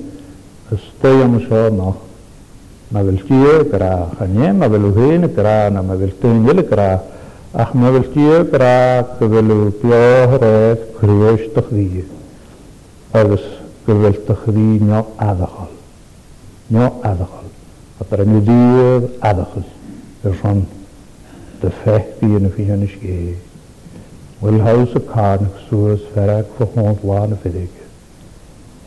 a 0.72 0.80
stoam 0.86 1.38
seo 1.48 1.68
nach 1.80 2.00
na 2.92 3.04
bhfuil 3.04 3.24
cí 3.28 3.68
gorá 3.70 3.92
chanéim 4.18 4.64
a 4.64 4.68
bhfuil 4.74 4.96
héine 5.00 5.32
gorá 5.36 5.56
na 5.70 5.84
bhfuil 5.92 6.16
duine 6.24 6.64
gorá 6.72 6.90
ach 7.54 7.72
me 7.74 7.88
wil 7.92 8.04
tie 8.12 8.42
braak 8.50 9.18
go 9.18 9.28
wil 9.32 9.70
pioreid 9.80 10.80
chréisteach 11.00 11.70
ví 11.72 12.04
agus 13.20 13.44
go 13.86 13.94
wilteach 14.02 14.42
ví 14.48 14.80
ne 14.90 14.98
adachail 15.28 15.70
ne 16.70 16.84
adachail 17.10 17.48
a 18.00 18.04
er 18.14 18.20
an 18.24 18.34
díh 18.48 19.08
adachas 19.30 19.64
ar 20.24 20.36
san 20.42 20.60
de 21.62 21.70
fech 21.82 22.06
bíon 22.20 22.46
a 22.50 22.50
fihanis 22.56 22.98
gé 23.04 23.16
bhfuil 24.40 24.60
haus 24.68 24.94
a 24.94 25.04
cánach 25.14 25.56
suas 25.68 26.04
ferach 26.14 26.52
fo 26.58 26.68
hont 26.76 27.04
láin 27.12 27.32
a 27.32 27.36
fiige 27.46 27.82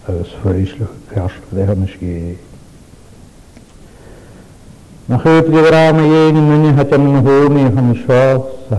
agus 0.10 0.38
fuéisle 0.44 0.88
ceas 1.10 1.42
le 1.52 1.66
hanis 1.72 1.98
géé 2.02 2.38
محيط 5.12 5.46
قراميين 5.56 6.36
مني 6.50 6.70
هتم 6.82 7.04
نهومي 7.16 7.64
همشا 7.76 8.26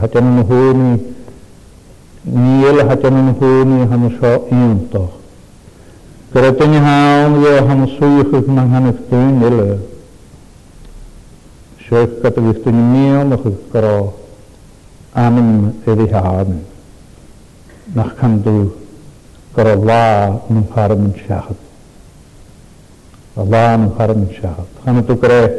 هتم 0.03 0.27
نهومي 0.38 0.95
نيل 2.42 2.79
هتم 2.88 3.16
نهومي 3.29 3.81
همشا 3.92 4.33
ينطا 4.59 5.09
كرتني 6.35 6.79
هاوم 6.85 7.33
يا 7.45 7.57
همسوي 7.68 8.23
خف 8.29 8.47
من 8.57 8.59
هنفتين 8.75 9.33
إلا 9.47 9.79
شوف 11.88 12.11
كتبتني 12.25 12.83
ميوم 12.92 13.37
خف 13.42 13.59
كرا 13.73 14.12
آمن 15.25 15.49
إذي 15.88 16.07
آمن 16.14 16.62
نحكم 17.97 18.37
دو 18.45 18.59
كرا 19.57 19.73
الله 19.79 20.38
من 20.51 20.64
خارب 20.77 20.99
من 21.05 21.12
شاهد 21.27 21.59
الله 23.42 23.68
من 23.83 23.90
خارب 23.99 24.16
من 24.23 24.29
شاهد 24.40 24.68
خانتو 24.87 25.16
كره 25.16 25.51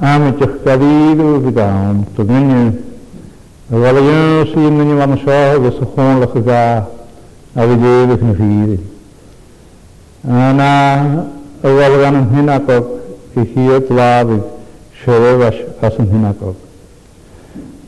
amitjach 0.00 0.62
gadeel 0.64 1.40
gedaan, 1.42 2.04
te 2.16 2.24
winnen. 2.24 2.84
Er 3.70 3.80
de 3.94 3.98
een 3.98 4.46
zien 4.46 4.80
in 4.80 4.88
je 4.88 4.96
van 4.96 5.10
de 5.10 5.16
zorg, 5.16 5.62
dat 5.62 5.74
ze 5.74 5.80
gewoon 5.94 6.18
nog 6.18 6.30
gedaan, 6.30 6.86
dat 7.52 7.68
de 7.68 7.78
deelig 7.78 8.18
in 8.20 8.34
vieren. 8.34 8.82
hinakok, 12.34 12.88
ik 13.32 13.50
hier 13.54 13.72
het 13.72 13.88
laat 13.88 14.28
ik, 14.30 14.42
zoveel 15.04 15.42
als 15.80 15.96
een 15.98 16.08
hinakok. 16.10 16.54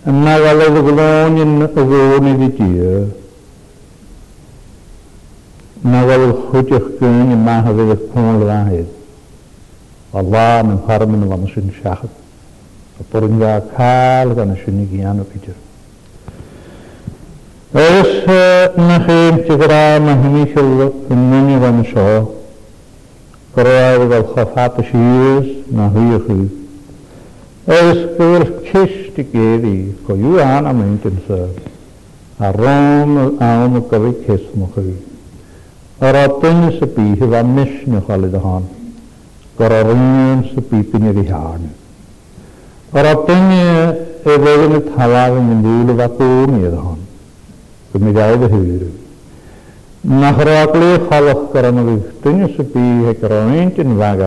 En 0.03 0.23
na 0.23 0.40
wel 0.40 0.61
een 0.66 0.77
gewoon 0.87 1.37
in 1.37 1.59
de 1.59 1.70
gewoon 1.75 2.27
in 2.27 3.11
Na 5.83 6.05
de 7.75 7.96
والله 10.12 10.62
من 10.68 10.79
فرمن 10.87 11.23
الله 11.25 11.37
مسن 11.40 11.68
شاخد 11.83 12.09
فبرن 12.94 13.35
يا 13.42 13.59
كال 13.77 14.33
غن 14.38 14.55
شني 14.62 14.87
جيانو 14.92 15.23
بيجر 15.33 15.59
ايش 17.83 18.11
نخيم 18.88 19.37
تقرا 19.49 19.99
مهميش 20.07 20.55
النوني 21.11 21.57
غن 21.66 21.79
شو 21.92 22.14
قرار 23.57 24.01
والخفات 24.11 24.81
شيوز 24.90 25.46
نهي 25.79 26.18
خي 26.27 26.44
ايش 27.79 27.99
كور 28.18 28.42
تشش 28.62 28.92
تكيري 29.16 29.92
كو 30.07 30.14
يو 30.23 30.38
انا 30.38 30.73
مينتنس 30.81 31.29
الروم 32.46 33.12
اوم 33.49 33.73
كوي 33.90 34.12
كيس 34.27 34.44
مخي 34.62 34.92
أرى 36.03 36.25
تنس 36.42 36.79
بيه 36.96 37.20
ومشن 37.33 38.01
خالد 38.09 38.35
هان 38.44 38.64
കുറവങ്ങയും 39.61 40.38
പിപ്പിഞ്ഞൊരിയാണ് 40.68 41.68
ഉറപ്പങ്ങ് 42.99 43.64
ഏതെങ്കിലും 44.33 44.83
ഥവാകും 44.94 45.44
ഇന്ത്യയിൽ 45.55 45.88
വക്കവും 46.01 46.53
ഏതാണ് 46.68 46.99
തുമ്മിരായത് 47.90 48.46
ഹീരു 48.55 48.88
നഹ്റാക്കളെ 50.23 50.90
ഹലഫ് 51.09 51.46
കറന്നത് 51.55 51.94
തിന് 52.25 52.46
സുപ്പി 52.55 52.85
ഹെക്കറോയിൻ 53.07 53.90
വക 54.01 54.23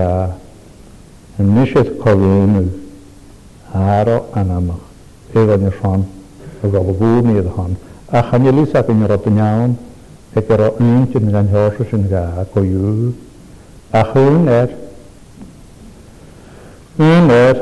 നിഷത് 1.55 1.93
കൊവേന് 2.03 2.63
ആരോ 3.89 4.19
അനമഹ് 4.41 4.85
ഏതാണ് 5.43 5.73
ഷോൺ 5.81 6.01
golfwn 6.73 7.25
i'r 7.37 7.47
hon. 7.55 7.71
A 8.17 8.19
chanelu 8.27 8.61
sac 8.73 8.89
yn 8.91 8.99
yr 9.05 9.09
open 9.15 9.39
iawn, 9.45 9.71
pecero 10.33 10.67
un 10.85 11.01
sy'n 11.13 11.25
gan 11.33 11.47
hos 11.53 11.77
sy'n 11.89 12.03
gael 12.13 12.37
gwyw. 12.53 12.85
A 13.99 14.03
chwn 14.11 14.37
er, 14.59 14.67
Mínar 16.97 17.57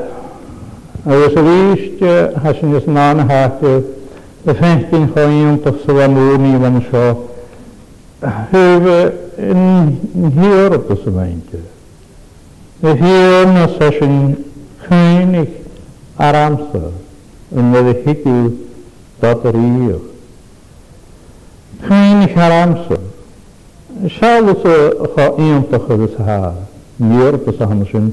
agus 1.06 1.34
a 1.36 1.40
ríiste 1.40 2.32
hasin 2.42 2.76
is 2.76 2.84
ná 2.84 3.12
na 3.16 3.24
háte 3.24 3.82
de 4.44 4.52
fentin 4.54 5.08
choíonach 5.08 5.76
sa 5.80 5.92
bh 5.92 6.08
múí 6.08 6.56
van 6.60 6.84
seo 6.90 7.32
thuh 8.20 9.12
in 9.38 10.36
hiorpa 10.36 10.94
sa 11.02 11.10
bhainte. 11.10 11.60
De 12.82 12.92
hiar 12.94 13.46
na 13.54 13.68
sa 13.68 13.90
sin 13.98 14.36
chuinnig 14.86 15.48
ar 16.18 16.34
amsa 16.34 16.84
yn 17.56 17.70
mynd 17.72 17.88
i 17.94 17.96
higw 18.04 18.50
dod 19.22 19.46
yr 19.48 19.56
iwch. 19.62 20.06
Chuinnig 21.86 22.36
ar 22.36 22.52
amsa. 22.66 23.00
Sialwys 24.14 24.68
o 25.00 25.08
chaiantach 25.16 25.88
ydych 25.90 26.20
ha, 26.26 26.52
niorpa 27.00 27.52
sa 27.56 27.66
hamasyn, 27.72 28.12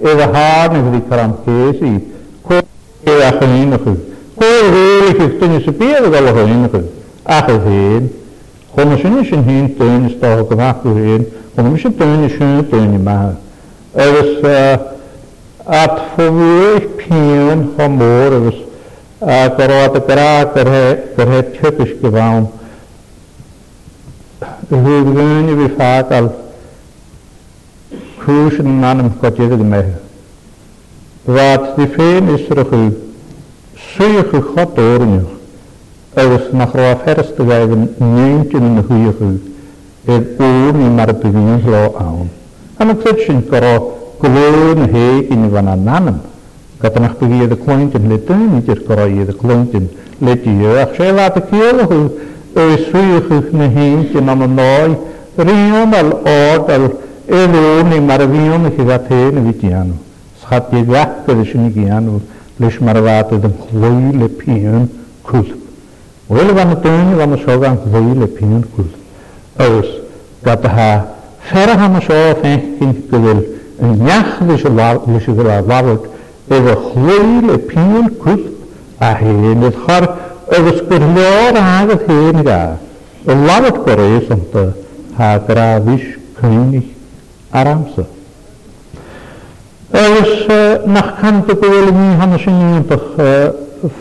Edd 0.00 0.20
a 0.22 0.28
har 0.36 0.68
na 0.72 0.78
gyda 0.82 1.00
caram 1.08 1.32
cesi. 1.44 1.90
Cwyr 2.46 2.62
e 3.08 3.14
ach 3.26 3.40
yn 3.42 3.54
un 3.56 3.72
ychydig. 3.78 4.04
Cwyr 4.38 4.76
e 4.78 4.82
eich 5.08 5.22
eich 5.24 5.32
dyn 5.40 5.56
ys 5.56 5.66
y 5.66 5.74
bydd 5.80 6.06
o 6.06 6.12
galwch 6.12 6.38
yn 6.44 6.52
un 6.54 6.68
ychydig. 6.68 6.92
Ach 7.38 7.48
ydd 7.50 7.64
hyn. 7.66 8.06
Chwn 8.76 8.92
ys 8.94 9.02
yn 9.10 9.16
ys 9.24 9.32
yn 9.34 9.42
hyn 9.48 9.66
dyn 9.80 10.06
ys 10.06 10.14
dog 10.22 10.52
am 10.54 10.62
ach 10.68 10.86
ydd 10.86 11.00
hyn. 11.02 11.24
Chwn 11.56 11.72
ys 11.74 11.88
yn 11.90 11.96
dyn 11.98 12.26
ys 12.28 12.38
yn 12.38 12.62
dyn 12.70 12.94
i 12.94 13.02
ma. 13.10 13.16
Ys 14.06 14.32
at 15.80 15.98
ffwyd 16.14 16.86
pion 17.02 17.66
homor 17.76 18.38
ys 18.52 18.62
gorod 19.58 19.98
y 19.98 20.04
gra 20.12 20.30
gyrhe 20.54 21.40
tygus 21.58 21.96
gyfawn. 22.04 22.46
Ys 24.68 24.78
hwyd 24.78 25.10
gyn 25.18 25.50
i 25.50 25.58
fi 25.58 25.72
ffag 25.74 26.14
al 26.20 26.30
hús 28.28 28.58
yn 28.62 28.74
nan 28.82 29.00
ymchgodydd 29.06 29.54
yn 29.56 29.68
mew. 29.72 29.90
Rhaid 31.28 31.68
di 31.78 31.86
ffein 31.94 32.28
isr 32.34 32.60
ychw, 32.62 32.78
swych 33.94 34.34
yw 34.36 34.42
chod 34.52 34.80
o'r 34.82 35.04
yn 35.06 35.14
ywch, 35.22 35.30
agos 36.20 36.46
na 36.60 36.66
chroa 36.70 36.96
fferst 37.04 37.40
y 37.42 37.46
gael 37.48 37.72
yn 37.76 37.86
nint 38.04 38.54
yn 38.58 38.68
yn 38.72 38.82
hwy 38.90 38.98
ychw, 39.14 39.30
ef 40.18 40.42
o'r 40.48 40.76
ni 40.80 40.90
mar 40.98 41.12
bygyn 41.24 41.56
hlo 41.64 41.82
awn. 42.02 42.28
Am 42.78 42.92
y 42.92 42.98
clyd 43.00 43.24
sy'n 43.24 43.40
goro 43.50 43.72
glwn 44.22 44.84
hei 44.92 45.24
yn 45.34 45.48
fan 45.54 45.72
a 45.72 45.76
nanym, 45.88 46.20
gyda'n 46.84 47.08
eich 47.08 47.16
bygyn 47.22 47.48
y 47.56 47.58
clwynt 47.64 47.96
yn 47.98 48.10
ledyn, 48.12 48.46
nid 48.56 48.68
yw'r 48.70 48.84
goro 48.88 49.08
i 49.10 49.24
y 49.24 49.34
clwynt 49.40 49.72
yn 49.78 49.88
ledyn, 50.24 50.60
ac 50.84 50.94
sef 51.00 51.18
ad 51.24 51.40
y 51.42 51.46
cael 51.50 51.84
ychw, 51.88 52.02
o'i 52.62 52.78
swych 52.90 53.32
yw 53.38 53.42
na 53.62 53.70
hyn 53.76 54.04
yn 54.22 54.32
am 54.36 54.44
y 54.46 54.50
noi, 54.56 54.98
rhywun 55.38 55.96
al 56.02 56.12
oed 56.38 56.76
Eloni 57.28 58.00
maravion 58.00 58.74
chi 58.74 58.84
da 58.84 58.98
pen 58.98 59.44
vitiano. 59.44 59.92
Schatte 60.40 60.82
gatte 60.82 61.34
de 61.36 61.44
shinigiano 61.44 62.18
lesh 62.56 62.78
marvate 62.78 63.38
de 63.38 63.48
khoi 63.48 64.16
le 64.16 64.28
pion 64.28 64.88
kul. 65.20 65.46
Wel 66.26 66.54
van 66.54 66.80
ten 66.80 67.16
van 67.16 67.36
shogan 67.38 67.78
khoi 67.82 68.14
le 68.16 68.26
pion 68.28 68.64
kul. 68.74 68.86
Aus 69.56 69.86
gataha 70.42 71.06
fer 71.40 71.68
ham 71.68 72.00
sho 72.00 72.14
fen 72.40 72.78
kin 72.78 73.08
kul. 73.10 73.44
En 73.78 74.00
jach 74.06 74.42
de 74.46 74.56
shwa 74.56 74.98
de 75.04 75.20
shwa 75.20 75.42
wabot 75.66 76.06
ewe 76.48 76.74
khoi 76.74 77.46
le 77.46 77.58
pion 77.58 78.10
kul. 78.20 78.40
A 78.98 79.12
hen 79.14 79.60
het 79.60 79.74
har 79.86 80.10
agus 80.50 80.80
gyrlor 80.88 81.54
agad 81.54 82.02
hen 82.06 82.42
ga. 82.44 82.78
Y 83.28 83.34
lawat 83.34 83.82
gwrdd 83.84 84.30
ond 84.30 85.18
ha 85.18 85.36
gra 85.46 85.68
fish 85.86 86.06
cynig 86.40 86.96
aramsa. 87.50 88.04
Eus 89.92 90.46
nach 90.86 91.20
kant 91.20 91.50
ook 91.50 91.60
wel 91.60 91.92
nie 91.92 92.16
hannes 92.16 92.44
in 92.46 92.58
je 92.74 92.84
toch 92.84 93.02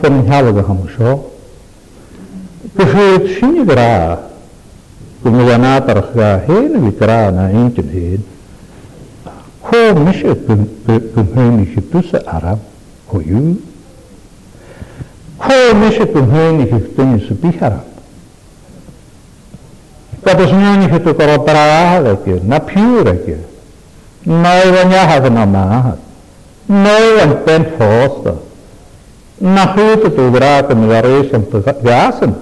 van 0.01 0.25
helge 0.25 0.61
hannes 0.61 0.93
zo. 0.97 1.31
Gegeet 2.75 3.29
zie 3.39 3.53
je 3.53 3.63
graag. 3.67 4.19
Kom 5.21 5.39
je 5.41 5.57
nader 5.57 6.03
ga 6.15 6.41
heen 6.47 6.81
wie 6.81 6.95
graag 6.99 7.31
na 7.33 7.49
eentje 7.49 7.83
heen. 7.89 8.25
Ho 9.59 9.99
mis 10.03 10.21
je 10.21 10.35
kum 11.13 11.27
heenige 11.33 11.89
tussen 11.89 12.25
aram. 12.27 12.59
Ho 13.05 13.21
ju. 13.25 13.61
Ho 15.35 15.75
mis 15.79 15.95
je 15.95 16.07
kum 16.11 16.29
heenige 16.31 16.81
tussen 16.95 17.39
bicharam. 17.39 17.86
Κατοσμιώνει 20.27 20.87
και 20.91 20.99
το 20.99 21.13
κοροπράγα 21.13 22.17
και 22.25 22.31
να 22.47 22.59
πιούρα 22.59 23.13
και. 23.15 23.33
Νόηβαν 24.23 24.89
γιάχα 24.89 25.29
να 25.29 25.45
μάχα. 25.45 25.97
Νόηβαν 26.67 27.41
πέν 27.43 27.65
φώστα. 27.77 28.35
Να 29.39 29.59
χούτε 29.59 30.09
το 30.09 30.21
γράτε 30.33 30.73
με 30.75 30.85
γαρίσαν 30.93 31.45
το 31.51 31.63
γάσαν. 31.83 32.35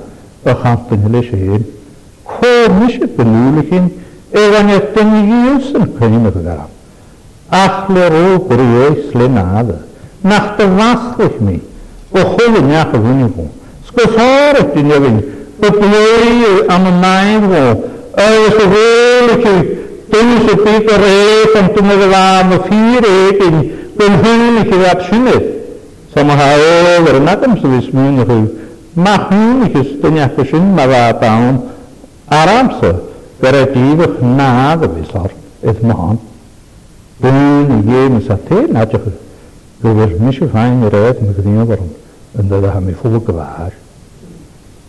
Το 0.43 0.55
χάμπτουν 0.63 0.99
ελέσχειν. 1.13 1.61
Χώμισε 2.23 3.09
το 3.17 3.23
λούλεχιν. 3.23 3.81
Έβαν 4.31 4.67
ευτέν 4.69 5.07
γιούσαν 5.27 5.91
κρίνε 5.99 6.29
το 6.31 6.39
γράμ. 6.43 6.67
Αχλερό 7.49 8.39
κουριέ 8.39 9.01
σλενάδα. 9.11 9.75
Να 10.21 10.31
χτεβάστοχμη. 10.35 11.61
Ο 12.15 12.19
χώλε 12.19 12.59
νιάχα 12.65 12.99
βουνικό. 12.99 13.49
Σκοσάρε 13.85 14.63
την 14.73 14.91
εβίνη. 14.91 15.23
But 15.59 15.73
really, 15.75 16.67
I'm 16.69 16.83
mindful. 17.01 17.89
Og 18.13 18.51
så 18.59 18.63
virkelig, 18.81 19.65
den 20.13 20.47
så 20.49 20.55
bygger 20.55 20.97
du 21.77 21.81
må 21.83 21.95
være 22.07 22.49
med 22.49 22.59
fire 22.69 23.01
æggen, 23.27 23.71
den 23.99 25.55
So 26.13 26.21
over 26.21 27.15
Ma 28.97 29.17
hun 29.31 29.65
ikke, 29.67 30.01
den 30.07 30.17
jeg 30.17 30.29
kan 30.37 30.45
synde 30.45 30.75
mig 30.75 30.89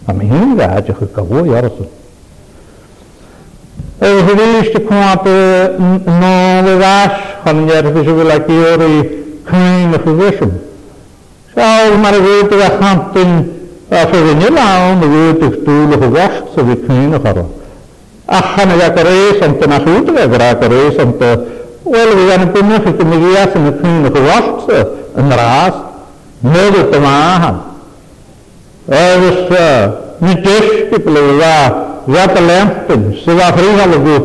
Amina 0.09 0.67
had 0.75 0.87
je 0.87 0.95
gekabo, 0.95 1.45
ja, 1.45 1.61
dat 1.61 1.73
is 1.81 1.87
Evangelisti 4.09 4.81
kwape 4.81 5.75
no 6.05 6.13
het 6.15 7.13
kan 7.45 7.67
jer 7.67 7.85
visu 7.95 8.15
vila 8.19 8.39
kiori 8.41 9.25
kain 9.45 9.95
of 9.95 10.01
visum. 10.05 10.53
Sjálf 11.55 11.97
maður 12.03 12.23
veitir 12.29 12.61
að 12.67 12.77
hantin 12.83 13.29
að 13.91 14.09
svo 14.11 14.21
vinni 14.29 14.49
lán 14.55 14.97
og 15.03 15.09
veitir 15.15 15.51
stúlu 15.63 15.97
og 15.99 16.05
vest 16.15 16.45
svo 16.55 16.63
við 16.71 16.79
kain 16.87 17.11
og 17.15 17.21
hara. 17.27 17.47
Akkan 18.39 18.73
að 18.75 18.81
jakka 18.85 19.03
reisant 19.11 19.59
en 19.65 19.75
að 19.79 19.85
hútu 19.89 20.11
vegar 20.17 20.41
að 20.45 20.51
jakka 20.53 20.69
reisant 20.75 21.19
og 21.27 21.37
vel 21.95 22.11
við 22.15 22.29
hann 22.33 22.45
dat 24.07 24.17
fyrir 26.53 26.85
ως 28.87 29.37
και 30.91 30.99
πλευρά 30.99 31.59
για 32.05 32.27
τα 32.35 32.41
λέμπτεν, 32.49 33.03
σε 33.25 33.31
φρίγαλο 33.57 33.99
γουτ, 34.05 34.25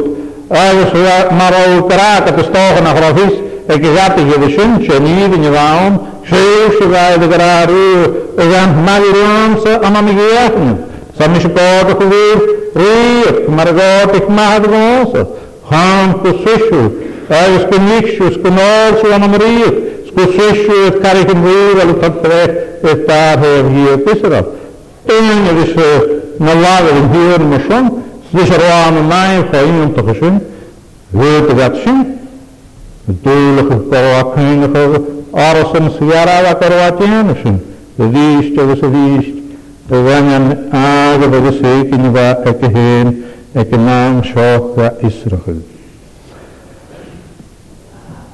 έως 0.68 0.92
μαραουκρά 1.38 2.14
κατεστόχνα 2.26 2.90
χρωθείς, 2.98 3.34
εκεί 3.74 3.88
για 3.96 4.08
τη 4.16 4.22
γεδισούν, 4.28 4.72
τσενίδι 4.88 5.38
νιβάουν, 5.40 5.94
ούσου 6.22 6.66
σιγά 6.80 7.04
ειδικραρίου, 7.16 8.02
για 8.52 8.62
μαγειριών 8.86 9.50
σε 9.64 9.72
αμαμιγιέχνη, 9.86 10.74
σε 11.18 11.24
μισικό 11.32 11.68
το 11.88 11.94
χουδίς, 12.00 12.40
ρίχ, 12.80 13.36
μαργό 13.56 13.94
το 14.12 14.18
χμάδι 14.26 14.68
γόνσα, 14.74 15.22
χάν 15.72 16.08
που 16.22 16.30
σούσου, 16.44 16.84
έως 17.44 17.62
κουνίξου, 17.70 18.26
σκουνόρσου 18.38 19.10
αναμρίχ, 19.16 19.72
spesso 20.12 20.74
io 20.74 21.00
scarico 21.00 21.32
in 21.32 21.42
voi, 21.42 21.74
valuto 21.76 22.06
a 22.06 22.10
tre, 22.10 22.80
e 22.82 23.04
tardo, 23.06 23.46
e 23.56 23.64
via, 23.64 23.92
e 23.94 24.02
questo 24.02 24.26
era. 24.28 24.46
E 25.06 25.14
in 25.14 27.10
giro, 27.12 27.42
non 27.42 27.48
mi 27.50 27.64
sono, 27.68 28.04
si 28.30 28.36
dice, 28.36 28.58
roano 28.58 29.02
mai, 29.02 29.46
fa 29.50 29.60
io 29.62 29.72
non 29.72 29.94
to 29.94 30.04
facin, 30.04 30.42
vedo 31.10 31.56
che 31.56 31.64
acci, 31.64 32.20
e 33.08 33.58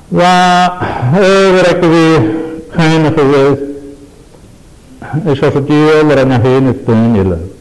waar 0.07 1.69
ik 1.69 1.83
eh, 1.83 1.87
weer 1.89 2.21
geen 2.69 3.13
geweest 3.13 3.61
is 5.25 5.41
als 5.43 5.53
het 5.53 5.67
deel 5.67 6.09
er 6.09 6.27
naar 6.27 6.41
heen 6.41 6.65
het 6.65 6.83
pijnillen. 6.83 7.51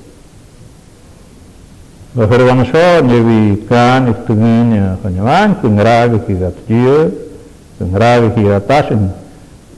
We 2.13 2.27
verwangen 2.27 2.67
zo, 2.67 3.03
nu 3.05 3.23
wie 3.25 3.57
kan 3.69 4.07
ik 4.07 4.17
te 4.27 4.33
min 4.33 4.97
van 5.03 5.15
jou 5.15 5.29
aan, 5.29 5.57
kun 5.61 5.79
graag 5.79 6.05
ik 6.11 6.23
hier 6.27 6.39
dat 6.39 6.53
kun 7.79 7.91
graag 7.95 8.21
ik 8.21 8.35
hier 8.35 8.49
dat 8.49 8.67
tassen, 8.67 9.15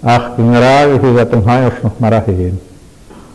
ach 0.02 0.34
kun 0.34 0.54
graag 0.54 0.86
ik 0.86 1.00
hier 1.00 1.14
dat 1.14 1.32
een 1.32 1.42
huis 1.46 1.72
nog 1.82 1.92
maar 1.96 2.22
heen. 2.26 2.60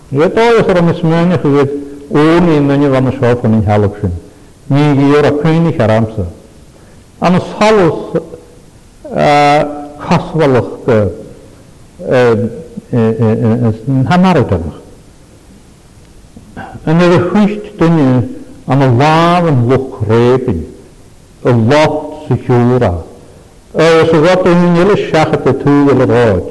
Je 0.07 1.81
ohne 2.07 2.53
in 2.55 2.65
mijn 2.65 2.89
wanneer 2.91 3.17
van 3.41 3.51
in 3.53 3.61
helpen. 3.65 4.13
hier 4.69 5.31
op 5.31 5.41
kun 5.41 5.65
ik 5.65 5.75
Anders 7.17 7.45
chaswalwch 9.13 10.87
yn 12.03 14.01
hamarwyd 14.09 14.51
yn 14.57 14.65
Yn 16.91 16.99
yr 17.01 17.13
ychwysht 17.15 17.67
dyn 17.79 17.93
ni 17.97 18.05
am 18.73 18.79
y 18.83 18.85
law 18.99 19.45
yn 19.49 19.59
lwch 19.69 19.93
rebyn, 20.09 20.57
y 21.47 21.49
lot 21.71 21.93
sy'n 22.25 22.41
siwra. 22.43 22.89
Os 23.85 24.11
y 24.13 24.15
gwaith 24.25 24.47
yn 24.51 24.63
un 24.67 24.75
ilis 24.83 25.01
siach 25.07 25.31
at 25.39 25.47
y 25.49 25.51
tŵw 25.63 25.83
yn 25.95 26.03
y 26.03 26.05
roed, 26.11 26.45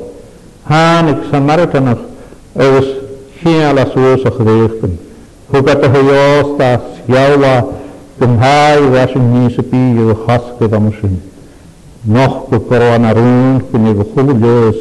han 0.71 1.11
ag 1.13 1.19
samarwyd 1.31 1.77
yn 1.83 1.91
ys 2.67 2.89
chial 3.39 3.77
as 3.85 3.93
oes 4.01 4.25
o'ch 4.31 4.41
ddeichbyn. 4.41 4.95
Hwgat 5.53 5.85
y 5.85 5.87
hyost 5.99 6.59
a 6.65 6.67
siawa 7.03 7.55
gymhau 8.23 8.81
ras 8.97 9.13
yn 9.21 9.25
nes 9.37 9.57
y 9.63 9.65
bydd 9.75 9.99
y 10.07 10.09
chasgydd 10.25 10.77
am 10.81 10.91
y 10.91 10.93
sy'n. 10.97 11.17
Nohko 12.03 12.59
korona 12.67 13.13
rúnkin 13.15 13.85
ega 13.95 14.03
húljóðis 14.03 14.79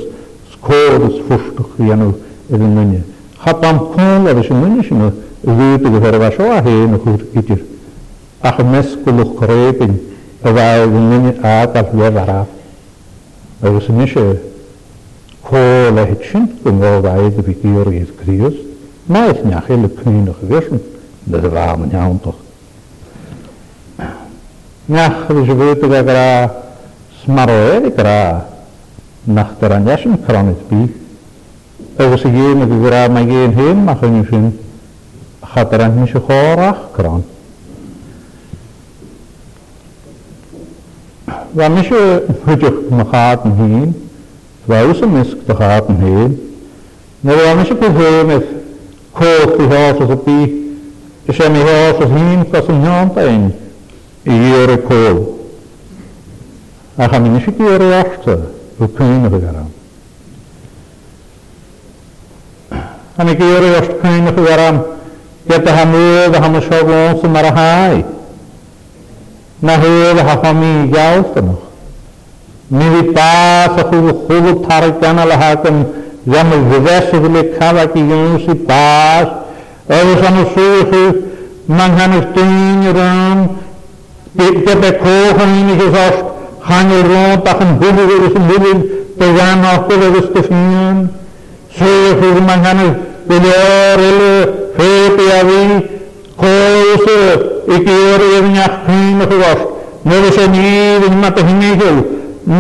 skóðis 0.56 1.20
fúrstuk 1.28 1.74
hérna 1.78 2.08
ega 2.50 2.66
munni. 2.66 3.04
Hattam 3.38 3.78
kóla 3.94 4.34
is 4.40 4.48
een 4.50 4.82
sinna 4.84 5.12
vúti 5.46 5.86
ega 5.92 6.02
þeirra 6.02 6.20
var 6.24 6.34
svo 6.34 6.48
að 6.50 6.66
hérna 6.66 6.98
húr 7.04 7.22
ytir. 7.38 7.62
Ach 8.42 8.58
meskul 8.66 9.20
og 9.22 9.36
kreipin 9.38 10.00
ega 10.42 10.66
ega 10.80 10.88
munni 10.90 11.36
aðal 11.46 11.86
veðara. 11.94 12.40
Ega 13.62 13.82
sem 13.86 13.98
nýsja 14.02 14.24
kóla 15.46 16.08
hitsin 16.10 16.50
kum 16.64 16.82
ega 16.84 17.16
ega 17.28 17.42
vikir 17.46 17.94
ega 18.02 18.18
kriðist. 18.24 18.66
Mæs 19.12 19.46
njá 19.46 19.62
hele 19.68 19.94
kynnig 20.02 20.42
vissin. 20.50 20.82
Dat 21.26 21.46
waren 21.54 21.86
njá 21.94 22.10
toch. 22.24 22.42
Njá, 24.90 25.06
þessi 25.30 25.54
vúti 25.62 25.88
ega 25.98 26.26
Smaroeri 27.24 27.92
gra, 27.92 28.46
nach 29.28 29.54
der 29.62 29.72
Anjaschen 29.76 30.18
kranit 30.26 30.68
bi. 30.70 30.90
Ego 32.00 32.18
se 32.18 32.28
gehen 32.32 32.60
ge 32.68 32.80
gra 32.90 33.08
ma 33.10 33.22
gehen 33.24 33.52
hin, 33.56 33.84
ma 33.86 33.96
chen 33.96 34.26
fin. 34.26 34.58
Hat 35.42 35.72
er 35.74 35.90
nicht 35.90 36.16
horach 36.16 36.92
kran. 36.96 37.24
Wa 41.54 41.70
mich 41.70 41.92
is 41.92 42.22
heen 42.48 43.58
hin, 43.58 43.94
wa 44.66 44.82
us 44.84 45.00
mis 45.02 45.36
gehaten 45.46 45.98
hin. 46.00 46.36
Ne 47.22 47.34
wa 47.36 47.54
mich 47.56 47.70
problem 47.80 48.30
is 48.32 48.48
koch 49.14 49.58
die 49.58 49.68
horse 49.68 50.08
so 50.08 50.16
bi. 50.16 50.54
Ich 51.28 51.40
habe 51.40 51.52
mir 51.52 51.64
horse 51.64 52.08
hin, 52.08 53.12
een 53.26 53.54
Ihre 54.24 54.78
a 56.98 57.08
chan 57.08 57.22
ni'n 57.24 57.36
eisiau 57.40 57.54
gyrru 57.58 57.88
ochtyr 57.96 58.36
o'r 58.84 58.90
pein 58.98 59.24
o'r 59.28 59.36
gyrra. 59.40 59.64
A 63.16 63.24
ni 63.24 63.34
gyrru 63.40 63.70
ochtyr 63.78 63.96
pein 64.02 64.28
o'r 64.28 64.36
gyrra 64.36 64.66
gyd 65.52 65.68
a 65.72 65.74
hamw 65.78 65.96
a 66.40 66.42
hamw 66.44 66.58
siogon 66.66 67.12
sy'n 67.22 67.32
mar 67.36 67.46
a 67.48 67.50
hai. 67.56 67.98
Na 69.62 69.74
hyl 69.84 70.18
a 70.20 70.24
hafa 70.32 70.52
mi 70.60 70.74
gael 70.92 71.24
sy'n 71.34 71.46
mwch. 71.50 71.66
Mi 72.76 72.86
fi 72.94 73.02
bas 73.16 73.74
a 73.84 73.88
chwyl 73.88 74.08
chwyl 74.26 74.48
tar 74.68 74.84
gan 75.02 75.18
a 75.20 75.26
lehag 75.32 75.64
yn 75.72 75.78
ddim 76.26 76.50
yn 76.58 76.64
fyddes 76.72 77.08
i 77.08 77.18
fyddi 77.24 77.42
cael 77.56 77.78
ag 77.86 77.94
i 77.96 77.98
gyn 78.10 78.34
sy'n 78.48 78.60
bas. 78.68 79.30
Oes 79.96 80.22
anw 80.28 80.44
sy'n 80.58 80.74
mwch 85.80 86.22
hangi 86.68 87.00
rod 87.10 87.46
ac 87.52 87.64
yn 87.66 87.72
bwyd 87.82 88.00
o'r 88.06 88.26
ysyn 88.28 88.46
bwyd 88.50 88.84
bygan 89.22 89.64
ochr 89.72 90.04
o'r 90.08 90.18
ysgyffion. 90.22 91.00
Sech 91.80 92.22
o'r 92.28 92.40
mangan 92.48 92.84
o'r 92.86 92.94
bwylior 93.30 94.04
o'r 94.06 94.54
ffeb 94.78 95.22
i 95.24 95.28
afi, 95.40 95.64
chos 96.42 97.06
o'r 97.16 97.44
i 97.78 97.82
gyr 97.88 98.26
o'r 98.28 98.50
niach 98.54 98.78
hyn 98.90 99.26
o'r 99.26 99.36
gos. 99.42 99.64
Nid 100.10 100.28
oes 100.30 100.40
yn 100.48 100.56
i 100.58 100.70
fynd 101.04 101.20
ma 101.24 101.30
dy 101.38 101.46
hynny 101.50 101.74
hiw. 101.82 101.96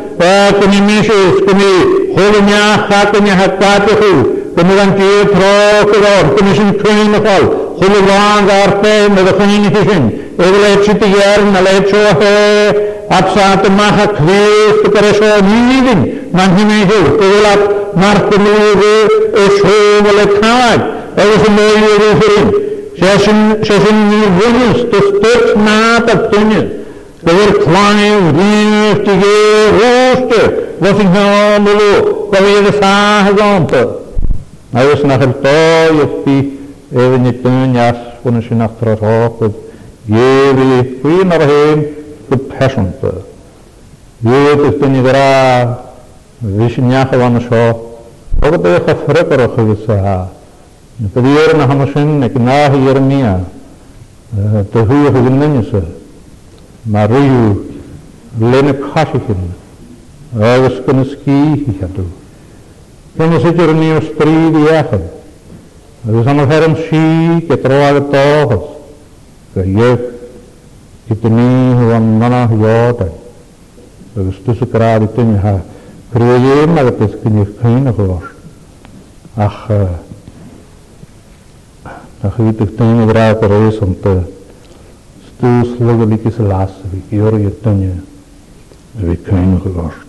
Кунемиши, 0.59 1.43
Куни, 1.45 2.15
Холиня, 2.15 2.87
Хакуня, 2.89 3.35
Хакатиху, 3.37 4.29
Кунивантир, 4.55 5.27
Трохов, 5.27 6.37
Кунишин, 6.39 6.73
Кунинахал, 6.79 7.64
Julio 7.79 8.05
Garte, 8.47 9.09
me 9.09 9.21
definitigen, 9.23 10.31
egle 10.39 10.79
chitier, 10.83 11.39
nalecho 11.51 11.97
he, 12.19 12.91
absat 13.09 13.67
maha 13.77 14.07
kvist, 14.15 14.83
peresho 14.93 15.41
nidin, 15.41 16.31
manhimehu, 16.31 17.01
egelat 17.19 17.63
martimuru, 17.95 18.95
esho 19.43 19.79
velekhalag, 20.05 20.81
egesimelu 21.17 21.91
ruhurin, 22.01 22.47
shesin 22.97 23.99
nirvunus, 24.09 24.79
tustot 24.91 25.55
nat 25.65 26.09
abtunyan, 26.15 26.67
Dywy'r 27.25 27.55
claif 27.63 28.25
ddynwch 28.35 29.07
i 29.09 29.13
gyd 29.17 29.71
rwst 29.73 30.35
y 30.37 30.41
fod 30.91 30.99
yn 31.01 31.15
hynny 31.17 31.63
mwy, 31.65 31.87
gofyd 32.29 32.69
y 32.69 32.73
sah 32.75 33.29
y 33.31 33.33
gompa. 33.39 33.81
Mae 34.75 34.91
yw'n 34.91 35.15
achel 35.15 35.33
boi 35.41 36.03
y 36.03 36.05
ffydd 36.19 36.51
efo 37.03 37.17
ni 37.21 37.31
byn 37.43 37.75
iall 37.75 37.97
hwn 38.23 38.37
yn 38.39 38.43
sy'n 38.45 38.61
athro 38.63 38.93
rhoch 38.99 39.39
bydd 39.43 39.57
geri 40.07 40.75
hwyn 41.01 41.33
ar 41.35 41.43
hyn 41.49 41.81
bydd 42.29 42.45
pesion 42.53 42.87
bydd 43.01 43.25
gyd 44.23 44.59
bydd 44.61 44.77
byn 44.81 44.95
i 44.99 45.01
ddra 45.05 45.25
fysyn 46.45 46.93
iach 46.95 47.15
o 47.15 47.19
fan 47.21 47.39
sio 47.47 47.63
o'r 48.39 48.55
bydd 48.55 48.69
eich 48.71 48.91
offryd 48.93 49.33
ar 49.37 49.43
o'ch 49.47 49.57
ywyd 49.65 49.83
sa 49.87 49.97
ha 50.05 50.15
bydd 51.17 51.27
i'r 51.33 51.55
yn 51.57 51.65
aham 51.65 51.83
sy'n 51.91 52.29
ac 52.29 52.39
na 52.47 52.55
hi 52.75 52.79
i'r 52.93 53.01
mia 53.09 53.35
dy 54.71 54.85
hwy 54.91 55.01
o'ch 55.09 55.19
ywyd 55.23 55.29
yn 55.33 55.59
ysa 55.65 55.83
mae 56.95 57.09
rhyw 57.11 58.53
len 58.55 58.71
y 58.71 58.77
casig 58.85 59.27
yn 59.35 59.43
agos 60.53 60.79
gynnes 60.87 61.17
gi 61.25 61.41
hi 61.65 61.75
cadw 61.81 62.07
Hyn 63.15 63.31
ys 63.37 63.45
ydy'r 63.47 63.69
ni 63.77 63.93
o 63.95 64.01
stryd 64.03 64.57
i 64.59 64.63
achod. 64.75 65.03
Samaritáram 66.05 66.75
shi 66.75 67.47
que 67.47 67.57
troa 67.57 67.93
de 67.99 68.01
todos, 68.01 68.63
ah, 68.63 68.75
ah. 69.57 69.61
que 69.63 69.79
eu 69.79 70.11
que 71.07 71.15
tinha 71.15 71.33
o 71.75 71.95
andana 71.97 72.45
jota, 72.47 73.11
que 74.13 74.19
estou 74.29 74.53
sucrado 74.53 75.07
tinha 75.15 75.35
ha, 75.39 75.61
creio 76.13 76.67
mas 76.67 76.91
que 76.91 77.07
se 77.07 77.17
tinha 77.23 77.43
fina 77.59 77.91
cor, 77.91 78.31
ach, 79.35 79.71
ach 81.83 82.35
que 82.35 82.53
tu 82.53 82.67
tinha 82.67 83.05
grau 83.07 83.35
para 83.37 83.57
isso 83.67 83.83
então, 83.85 84.25
estou 85.25 85.75
slogo 85.75 86.05
de 86.05 86.17
que 86.19 86.29
se 86.29 86.43
lasse, 86.43 86.75
que 87.09 87.15
eu 87.15 87.35
ia 87.39 87.49
tinha, 87.49 87.97
vi 88.93 89.15
fina 89.15 89.59
cor. 89.59 90.04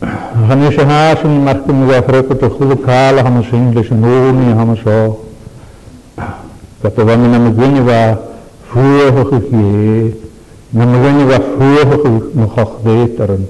Hannes 0.00 0.76
Haasen 0.76 1.42
macht 1.44 1.66
mir 1.66 1.94
ja 1.94 2.02
fragt 2.02 2.42
doch 2.42 2.58
gut 2.58 2.84
Karl 2.84 3.22
haben 3.22 3.42
sie 3.50 3.56
Englisch 3.56 3.90
nur 3.90 4.32
nie 4.32 4.52
haben 4.52 4.76
so. 4.84 5.20
Da 6.82 6.90
da 6.90 7.06
waren 7.06 7.22
mir 7.30 7.52
gönne 7.58 7.82
war 7.86 8.18
früher 8.70 9.08
hochgehe. 9.16 10.12
Na 10.72 10.84
mir 10.84 11.00
gönne 11.04 11.24
war 11.30 11.40
früher 11.56 12.20
noch 12.40 12.56
hoch 12.56 12.72
weiteren. 12.84 13.48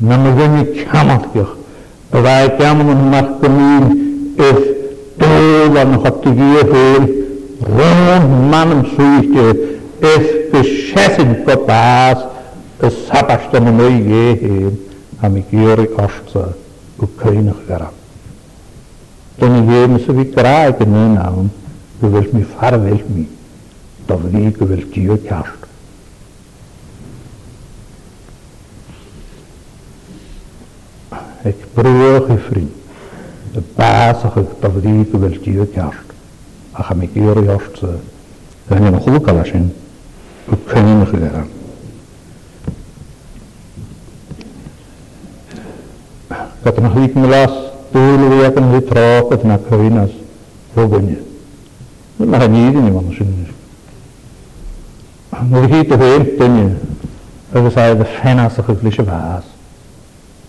Na 0.00 0.16
mir 0.16 0.34
gönne 0.40 0.64
kamat 0.88 1.24
doch. 1.34 1.52
Da 2.10 2.22
war 2.26 2.48
kamen 2.60 2.86
und 2.92 3.10
macht 3.10 3.34
mir 3.42 3.84
ist 4.48 4.68
da 5.74 5.84
noch 5.84 6.04
hat 6.06 6.24
die 6.24 6.34
viel 6.72 7.02
rund 7.76 8.50
mannen 8.50 8.82
ist 8.94 10.50
beschäftigt 10.52 11.40
verpasst. 11.44 12.26
Das 12.80 12.94
hab 13.10 13.28
ich 13.30 13.50
dann 13.52 13.76
амигери 15.22 15.88
ашца 15.96 16.52
Украина 16.98 17.52
хгара. 17.54 17.90
Тони 19.38 19.66
гейм 19.68 19.98
се 20.00 20.12
ви 20.12 20.32
край 20.34 20.78
ке 20.78 20.84
не 20.86 21.08
наун, 21.08 21.50
гевел 22.02 22.24
ми 22.32 22.44
фар 22.44 22.72
вел 22.74 23.00
ми, 23.14 23.28
да 24.08 24.16
вли 24.16 24.52
гевел 24.52 24.90
тио 24.90 25.16
тяшт. 25.16 25.56
Ik 31.44 31.58
broer 31.74 32.20
je 32.30 32.36
vriend, 32.48 32.72
de 33.54 33.60
basige 33.76 34.42
tafdieke 34.60 35.16
wil 35.22 35.34
die 35.44 35.58
het 35.58 35.72
jaast. 35.74 36.08
Ach, 36.72 36.90
ik 37.00 37.10
hier 37.12 37.44
jaast, 37.44 37.80
dan 38.68 38.84
je 38.84 38.90
nog 38.90 39.02
goed 39.02 39.22
kan 39.22 39.44
zijn, 39.46 39.72
ook 40.52 40.66
kunnen 40.66 41.06
gereden. 41.06 41.46
Dat 46.62 46.76
er 46.76 46.82
nog 46.82 46.94
niet 46.94 47.14
meer 47.14 47.26
was, 47.28 47.50
toen 47.90 48.28
we 48.38 48.44
het 48.54 48.70
niet 48.72 48.86
trokken 48.86 49.46
naar 49.48 49.58
Karina's, 49.58 50.10
hoe 50.72 50.86
ben 50.86 51.06
je? 51.06 51.20
Dat 52.16 52.26
mag 52.26 52.48
niet 52.48 52.74
in 52.74 52.84
iemand 52.84 53.14
zien. 53.14 53.46
Maar 55.28 55.48
die 55.62 55.74
hier 55.74 55.86
te 55.88 55.96
heen, 55.96 56.28
ten 56.38 56.54
je, 56.56 56.70
en 57.52 57.64
we 57.64 57.70
zeiden 57.70 57.98
de 57.98 58.04
fijnaste 58.10 58.62
geflische 58.62 59.04
waas. 59.04 59.44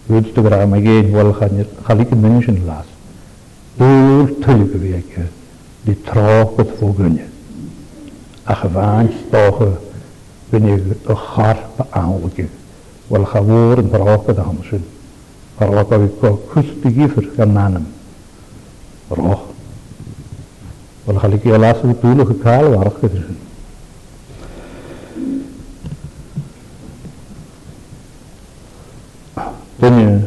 Je 0.06 0.32
te 0.32 0.44
graag, 0.44 0.68
maar 0.68 0.80
geen 0.80 1.12
wel 1.12 1.34
gaan 1.34 1.56
je, 1.58 1.66
ga 1.84 1.94
ik 1.94 2.12
een 2.12 2.20
mens 2.20 2.46
in 2.46 2.64
laas. 2.66 2.86
Doel 3.76 4.26
te 4.40 4.52
je 4.58 4.68
gewerke, 4.72 5.22
die 5.82 6.02
trokken 6.02 6.68
voor 6.78 6.96
gun 6.96 7.14
je. 7.14 7.24
Ach, 8.44 8.62
waan 8.62 9.10
stoge, 9.28 9.68
ben 10.50 10.66
je 10.66 10.72
een 11.06 11.16
harpe 11.16 11.86
aanwekje. 11.90 12.46
Wel 13.08 13.26
gaan 13.26 13.44
woorden 13.44 13.90
brokken 13.90 14.36
dan 14.36 14.58
zijn. 14.70 14.84
Rokko 15.60 15.76
wat 15.76 15.92
ik 16.02 16.12
Roh. 16.22 16.40
goed 16.50 16.66
ga 21.22 21.28
ik 21.28 21.44
je 21.44 21.58
laatste 21.58 21.86
die 21.86 21.96
poelen 21.96 22.26
gekalen 22.26 22.72
waar 22.80 22.86
het 22.86 22.94
is. 23.12 23.18
Dan 29.80 30.00
je 30.00 30.22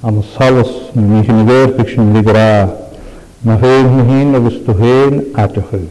aan 0.00 0.22
salas 0.22 0.70
niet 0.92 1.26
in 1.26 1.36
de 1.36 1.44
wereld 1.44 1.78
ik 1.78 1.88
zie 1.88 2.12
die 3.44 3.56
heen 4.06 4.32
dat 4.32 4.42
uit 5.34 5.54
te 5.54 5.62
gaan. 5.70 5.88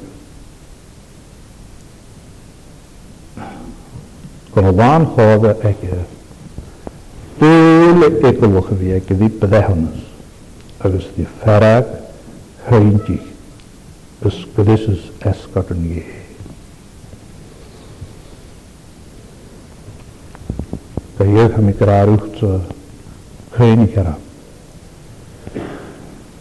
Kon 4.49 4.63
Bhfuil 7.93 8.25
ag 8.25 8.39
go 8.39 8.47
lucha 8.49 8.75
bhí 8.77 8.99
go 9.07 9.15
bhí 9.17 9.27
behanas 9.39 10.03
agus 10.87 11.03
dí 11.17 11.25
ferag 11.43 11.85
chréintí 12.65 13.17
gus 14.23 14.37
go 14.55 14.63
is 14.75 14.87
escar 15.19 15.65
an 15.75 15.83
gé. 15.93 16.03
Tá 21.17 21.23
dhéh 21.23 21.57
mi 21.61 21.73
ráúcht 21.79 22.41
a 22.43 22.61
chrénig 23.55 23.95
ra. 23.97 24.15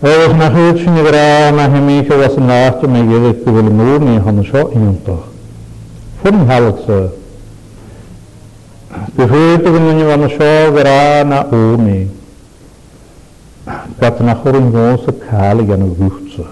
Agus 0.03 0.37
na 0.39 0.51
chuid 0.57 0.83
sin 0.83 1.05
rá 1.15 1.53
na 1.53 1.69
himí 1.77 2.01
go 2.09 2.17
was 2.19 2.37
an 2.37 2.47
náta 2.49 2.87
mé 2.87 3.03
dhéh 3.11 3.35
go 3.35 3.41
bhfuil 3.43 3.71
mór 3.81 4.01
í 4.15 4.19
hana 4.25 4.43
seo 4.45 4.71
ionintach. 4.71 5.29
Fu 6.23 6.29
an 6.29 6.47
halas 6.49 6.89
a 6.89 7.22
van 8.95 9.31
වනශෝගරාන 10.09 11.31
ඕමේ 11.59 11.99
katnahurin 14.01 14.67
gosa 14.75 15.13
khali 15.25 15.65
gana 15.71 15.87
vuhtsa 16.01 16.45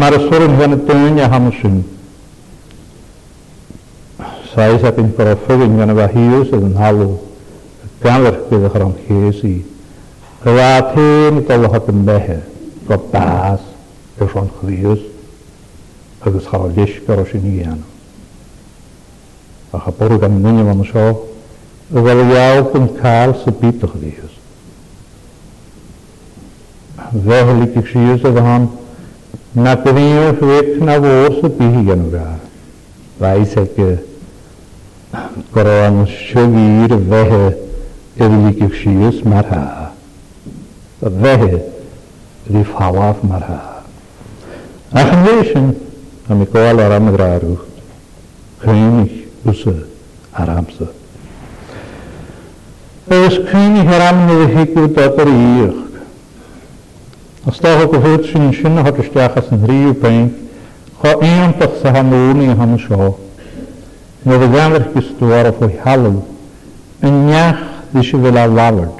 marasurin 0.00 0.54
gana 0.60 0.76
de 1.16 1.26
hamsun 1.32 1.76
de 4.54 5.06
parafugin 5.18 5.74
gana 5.80 5.94
de 5.94 6.58
den 6.58 6.74
halu 6.82 7.10
kanver 8.02 8.34
kida 8.48 8.68
gran 8.74 8.92
al 9.18 9.32
gewaatin 10.42 11.34
een 11.88 12.04
behe 12.08 12.36
kapaas 12.88 13.60
persoon 14.18 14.48
als 16.24 16.46
agus 16.52 17.32
niet 17.46 17.62
aan. 17.70 17.80
Αγαπώ 19.72 20.06
το 20.08 20.18
καμινόνιο 20.18 20.64
μαμουσό, 20.64 21.18
βαλιάω 21.90 22.62
τον 22.64 22.90
Καρλ 23.02 23.30
σε 23.44 23.50
πίτω 23.50 23.86
χρήος. 23.86 24.32
Δέχολη 27.24 27.68
και 28.22 28.68
να 29.52 29.74
κρύω 29.74 30.36
φρέκ 30.40 30.80
να 30.82 31.00
βόσο 31.00 31.48
πήγε 31.50 31.78
για 31.84 31.94
νογά. 31.94 32.38
Βάισε 33.18 33.64
και 33.76 33.94
κορώνος 35.52 36.10
σιωγύρ 36.28 36.96
μάρα, 37.08 37.56
evli 38.22 38.52
kefşiyes 38.58 39.18
merha. 39.30 39.64
Vehe 41.22 41.54
rifavaf 42.52 43.18
merha. 43.30 43.60
Ahleşin, 45.00 45.68
amikola 46.30 47.36
dus 49.44 49.64
Aramsa. 50.32 50.84
Eskuini 53.08 53.82
haramne 53.84 54.46
hiku 54.54 54.88
tapari 54.92 55.32
iuk. 55.32 55.76
Astag 57.48 57.88
ko 57.90 57.98
hot 58.00 58.24
shin 58.24 58.52
shin 58.52 58.76
hot 58.76 58.94
stachas 59.04 59.50
in 59.52 59.64
riu 59.66 59.94
pain. 59.94 60.28
Ga 61.02 61.16
een 61.20 61.56
toch 61.58 61.74
sa 61.82 61.90
hanoni 61.94 62.46
han 62.46 62.78
sho. 62.78 63.18
No 64.22 64.38
de 64.38 64.48
gamer 64.54 64.88
kistuar 64.94 65.52
fo 65.58 65.70
halal. 65.84 66.22
En 66.98 67.26
nyach 67.26 67.58
dis 67.90 68.10
wel 68.10 68.36
alaward. 68.36 68.98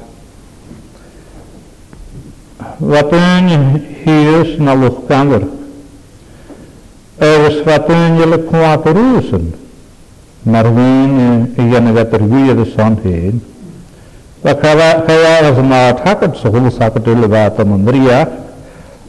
Wat 2.79 3.13
een 3.13 3.85
hiers 4.05 4.57
na 4.59 4.75
lokkander. 4.77 5.43
Er 7.19 7.47
is 7.51 7.63
wat 7.63 7.89
een 7.89 8.45
kwaad 8.47 8.87
Mae'r 10.45 10.69
wyn 10.73 11.49
i 11.61 11.65
gynnu 11.69 11.91
fe 11.97 12.03
byrwyr 12.15 12.61
y 12.63 12.65
son 12.71 12.95
hyn. 13.03 13.41
Fe 14.43 14.53
cael 14.63 15.21
ar 15.29 15.51
yma 15.51 15.81
tagad 16.01 16.39
sôl 16.41 16.71
sagad 16.73 17.09
y 17.13 17.17
lyfad 17.19 17.61
am 17.61 17.75
ymria. 17.77 18.21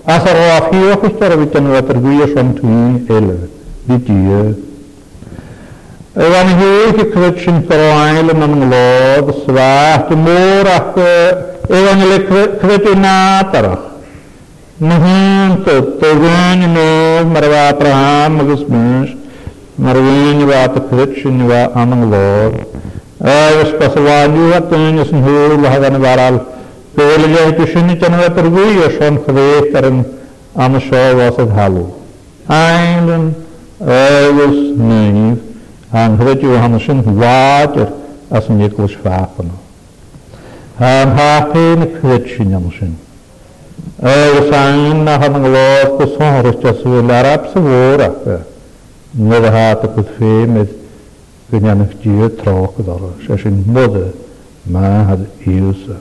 A 0.06 0.18
sa 0.20 0.34
ro 0.36 0.48
afhio 0.58 0.98
chwystar 1.00 1.32
o 1.36 1.38
fi 1.40 1.46
gynnu 1.54 1.78
fe 1.78 1.84
byrwyr 1.94 2.34
son 2.34 2.50
tŵn 2.58 2.98
el 3.16 3.30
fi 3.88 3.98
dio. 4.10 4.42
Yr 6.20 6.36
an 6.42 6.50
hwyl 6.60 7.00
i 7.00 7.06
cwyd 7.16 7.40
sy'n 7.46 7.62
ffyrwael 7.64 8.34
yn 8.34 8.44
ymglod, 8.48 9.30
swaith, 9.46 10.12
môr 10.26 10.68
ac 10.74 11.00
yr 11.00 11.90
an 11.94 12.06
hwyl 12.10 12.14
i 12.18 12.22
cwyd 12.28 12.92
i 12.92 12.98
nad 13.00 13.56
arach. 13.56 13.88
Mae'n 14.84 15.56
dod, 15.64 15.94
dod 16.02 16.28
yn 16.28 16.68
ymwneud, 16.68 17.32
mae'r 17.32 17.56
Abraham 17.70 18.44
agos 18.44 18.68
mynd. 18.68 19.16
Marvinva, 19.80 20.72
Tapichinva, 20.74 21.72
Amanglor. 21.74 22.66
Spasavanjuva, 23.20 24.68
Tönjesen, 24.68 25.24
Hul, 25.24 25.64
Hagan, 25.66 26.00
Varal. 26.00 26.46
Pölja, 26.96 27.54
Tushinitana, 27.56 28.34
Pervuja, 28.34 28.90
Shon, 28.92 29.18
Kvetaren, 29.24 30.04
Amashava, 30.56 31.32
Sadhalu. 31.32 31.86
Eilen, 32.50 33.34
Öles, 33.82 34.76
Nöjv, 34.78 35.38
Han 35.92 36.16
hvet 36.18 36.42
ju 36.44 36.50
han 36.56 36.80
sin 36.80 37.02
vater 37.06 37.92
as 38.30 38.48
en 38.50 38.60
jekels 38.62 38.98
vapen. 39.04 39.52
Han 40.78 41.18
ha 41.18 41.50
pene 41.54 41.86
kvetshin 42.02 42.54
han 42.54 42.72
sin. 42.80 42.96
Öles 44.04 44.50
ein 44.52 45.04
na 45.04 45.18
han 45.20 45.34
glor 45.44 45.98
på 45.98 46.08
sonrus 46.16 46.56
tas 46.62 46.80
vil 46.86 47.12
arab 47.12 47.44
svåra. 47.54 48.08
Never 49.12 49.52
bod 49.52 49.82
het 49.96 50.08
fame, 50.18 50.62
gynny'n 51.52 51.82
eich 51.84 51.96
een 52.06 52.30
troch 52.40 52.78
o 52.80 52.82
ddor. 52.88 53.10
Se 53.26 53.34
sy'n 53.42 53.58
mwydda 53.68 54.06
ma 54.72 54.88
had 55.10 55.22
iwsa. 55.52 55.98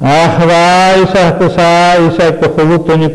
Ach 0.00 0.38
fa 0.40 0.62
isa 1.02 1.22
bysa 1.40 1.68
isa 2.06 2.26
gychwlwtwn 2.40 2.98
ni 3.04 3.08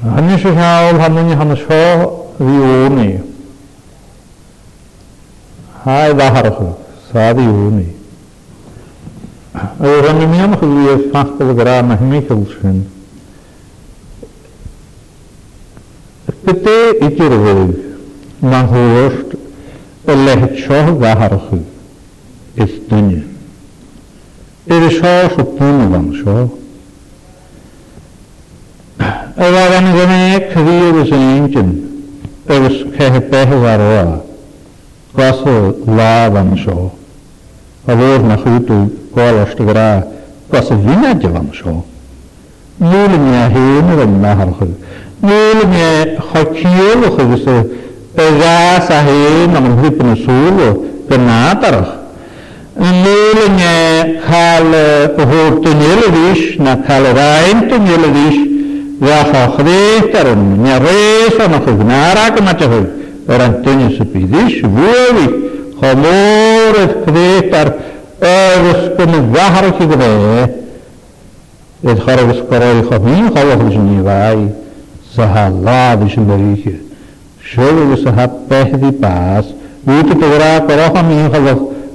Hannes 0.02 0.46
y 0.46 0.52
rhawl 0.56 1.00
hannyn 1.02 1.32
i 1.32 1.36
hannes 1.40 3.22
Hai 5.84 6.14
ddaharach 6.14 6.60
yw, 6.62 6.72
sa 7.12 7.34
fi 7.34 7.48
o'n 9.82 10.30
mi 10.30 10.40
am 10.40 10.54
chwilio 10.58 10.98
ffachbol 11.10 11.50
y 11.52 11.56
gra 11.58 11.82
mae 11.84 11.98
hynny 11.98 12.22
chylsyn. 12.28 12.84
Gyda 16.46 16.78
i 17.02 17.10
gyrfydd, 17.18 17.76
mae'n 18.46 18.70
hwyrst 18.72 19.34
y 20.12 20.16
lehet 20.22 20.54
sio 20.62 21.66
is 22.56 22.72
dunne. 22.88 23.24
Er 24.66 24.82
is 24.86 25.00
hoos 25.00 25.36
op 25.38 25.60
dunne 25.60 25.90
van 25.90 26.14
zo. 26.26 26.58
Er 29.36 29.52
was 29.52 29.76
een 29.80 29.96
gemeek 29.98 30.54
weer 30.54 31.02
is 31.04 31.10
een 31.10 31.36
eentje. 31.42 31.66
Er 32.46 32.62
was 32.62 32.86
geen 32.92 33.24
behe 33.30 33.60
waar 33.60 33.80
oa. 33.80 34.20
Was 35.12 35.44
er 35.46 35.74
la 35.86 36.32
van 36.32 36.58
zo. 36.58 36.92
Er 37.86 37.98
was 37.98 38.20
na 38.22 38.36
goed 38.36 38.70
u 38.70 38.98
kolas 39.14 39.54
te 39.56 39.68
gra. 39.68 40.08
Was 40.48 40.70
er 40.70 40.84
winnadje 40.84 41.30
van 41.30 41.48
zo. 41.52 41.86
Nule 42.76 43.18
mea 43.18 43.50
heen 43.50 43.88
er 43.90 44.00
een 44.00 44.20
naharge. 44.20 44.68
Nule 45.20 45.68
mea 45.70 46.06
gakielig 46.34 47.18
is 47.18 47.46
er. 47.46 47.66
Er 48.14 48.34
was 48.34 48.90
a 48.90 49.04
heen 49.04 49.56
aan 49.56 49.64
een 49.66 49.78
hlippen 49.80 50.18
soelo. 50.18 50.86
Benaderach. 51.08 52.01
meningen 52.90 54.20
kall 54.30 55.26
hortunjelvis, 55.26 56.42
na 56.58 56.78
kall 56.88 57.06
reintunjelvis, 57.18 58.36
vaha 59.00 59.44
hvetarum, 59.58 60.42
na 60.64 60.78
resa 60.80 61.48
na 61.50 61.58
hugnarak 61.66 62.42
matahug, 62.46 62.88
rantunya 63.28 63.90
supidis, 63.98 64.54
vuovi, 64.76 65.26
homoret 65.82 66.94
hvetar, 67.06 67.74
övuskun 68.22 69.14
vahar 69.34 69.66
higve, 69.80 70.14
et 71.90 72.00
harvus 72.08 72.40
koroi 72.50 72.82
homin, 72.90 73.26
havah 73.36 73.60
vizhnivai, 73.66 74.50
sahalla 75.16 75.82
vizhnvarikhe, 76.04 76.76
shovu 77.54 77.90
visahat 77.92 78.32
pehdi 78.50 78.92
pas, 79.02 79.46
Utu 79.82 80.14
pogra 80.22 80.60
koroha 80.68 81.02
mi 81.04 81.16
havah 81.34 81.71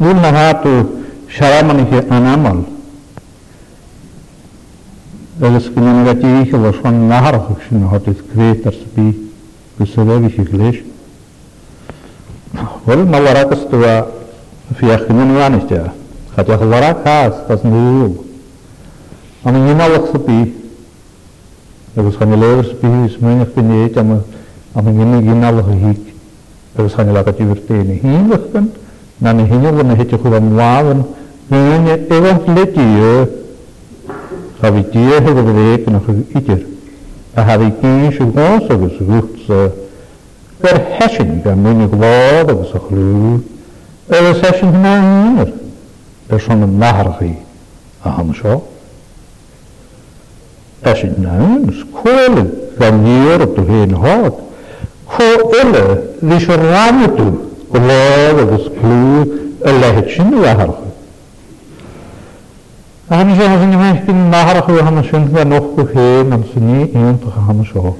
Nun 0.00 0.16
hatu 0.18 0.70
sharamanihi 1.28 2.08
anamal. 2.10 2.64
Разгнангати 5.40 6.26
вихила 6.36 6.70
шон 6.74 7.08
нахархукшин 7.08 7.88
хот 7.88 8.06
из 8.08 8.16
креатор 8.32 8.72
спи 8.74 9.30
кусеревихи 9.78 10.40
глеш. 10.42 10.76
Вол 12.86 13.04
маларак 13.06 13.54
стува 13.58 14.06
фиахнин 14.78 15.34
ваништя. 15.34 15.92
Хотя 16.36 16.56
хларак 16.58 17.02
хас 17.04 17.34
таснул. 17.48 18.24
Ам 19.44 19.66
нималах 19.66 20.08
спи. 20.08 20.54
Er 21.96 22.02
was 22.04 22.14
gaan 22.16 22.32
lever 22.42 22.62
spie 22.64 23.06
is 23.06 23.16
menig 23.20 23.48
beneet 23.52 23.96
am 24.00 24.22
am 24.78 24.86
nimmer 24.98 25.20
ginalach 25.28 25.66
hik. 25.84 25.98
Er 26.76 26.82
was 26.84 26.94
gaan 26.96 27.12
lakat 27.16 27.36
uvertene 27.40 27.94
hinlichten 28.02 28.66
na 29.20 29.32
ni 29.32 29.46
hinyo 29.46 29.74
wana 29.76 29.94
hecho 29.94 30.18
kuban 30.18 30.52
wawan 30.56 31.02
hinyo 31.50 31.98
ewan 32.10 32.38
leti 32.54 32.80
yo 32.98 33.26
heb 34.62 34.76
hego 35.26 35.42
bedek 35.42 35.88
na 35.88 36.00
iker 36.38 36.58
a 37.36 37.42
habitie 37.42 38.12
shugonso 38.12 38.78
gus 38.78 38.98
gutsa 39.08 39.70
per 40.62 40.80
heshin 40.98 41.42
ga 41.44 41.56
mini 41.56 41.86
gwada 41.86 42.52
gus 42.54 42.72
khlu 42.88 43.40
ewa 44.10 44.34
seshin 44.40 44.72
na 44.82 44.92
hinyo 45.00 45.48
persoon 46.28 46.78
nahrgi 46.78 47.34
a 48.04 48.08
hansho 48.10 48.62
heshin 50.84 51.14
na 51.22 51.32
ik 51.68 51.74
skole 51.80 52.44
ga 52.78 52.90
nier 52.90 53.40
op 53.42 53.58
ik 53.58 53.68
heen 53.68 53.94
hout 53.94 54.38
ko 55.10 55.24
elle, 55.58 56.02
wie 56.22 56.38
blád 57.70 58.38
agus 58.38 58.66
clú 58.78 59.08
a 59.64 59.70
lehead 59.70 60.08
sin 60.14 60.32
aharacha. 60.42 60.88
Agus 63.08 63.36
sé 63.36 63.44
an 63.46 63.74
mé 63.74 64.02
bin 64.06 64.28
náharacha 64.28 64.82
hanna 64.84 65.02
sin 65.02 65.30
a 65.36 65.44
noch 65.44 65.74
go 65.76 65.84
ché 65.84 66.26
an 66.32 66.44
san 66.52 66.62
ní 66.64 66.90
íontacha 66.94 67.40
hanna 67.46 67.64
seo. 67.72 67.96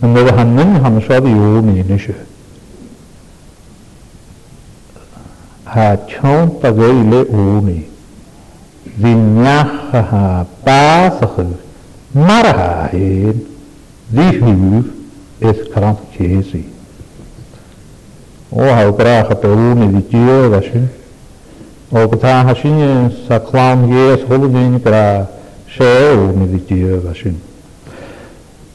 Na 0.00 0.08
nu 0.08 0.26
a 0.26 0.32
hannin 0.32 0.80
hanna 0.82 1.00
seo 1.00 1.20
dú 1.20 1.28
míine 1.62 1.98
se. 1.98 2.14
Ha 5.64 5.96
teont 6.06 6.64
a 6.64 6.72
bhéile 6.72 7.26
óní. 7.32 7.84
Bhí 8.98 9.12
neachacha 9.14 10.46
básacha 10.64 11.46
mar 12.12 12.46
a 12.46 12.88
hén, 12.92 13.44
dhíhúh 14.08 14.84
is 15.38 15.58
karant 15.72 16.00
chésaí 16.16 16.64
o 18.50 18.62
ha 18.62 18.90
graha 18.90 19.34
pe 19.34 19.46
uni 19.46 19.88
di 19.92 20.08
tio 20.08 20.48
vashin 20.48 20.88
o 21.90 22.08
ta 22.16 22.44
hashin 22.46 23.12
sa 23.26 23.38
klam 23.40 23.90
yes 23.92 24.22
holudin 24.28 24.80
pra 24.82 25.26
she 25.66 25.84
uni 26.16 26.46
di 26.48 26.64
tio 26.64 26.98
vashin 27.04 27.34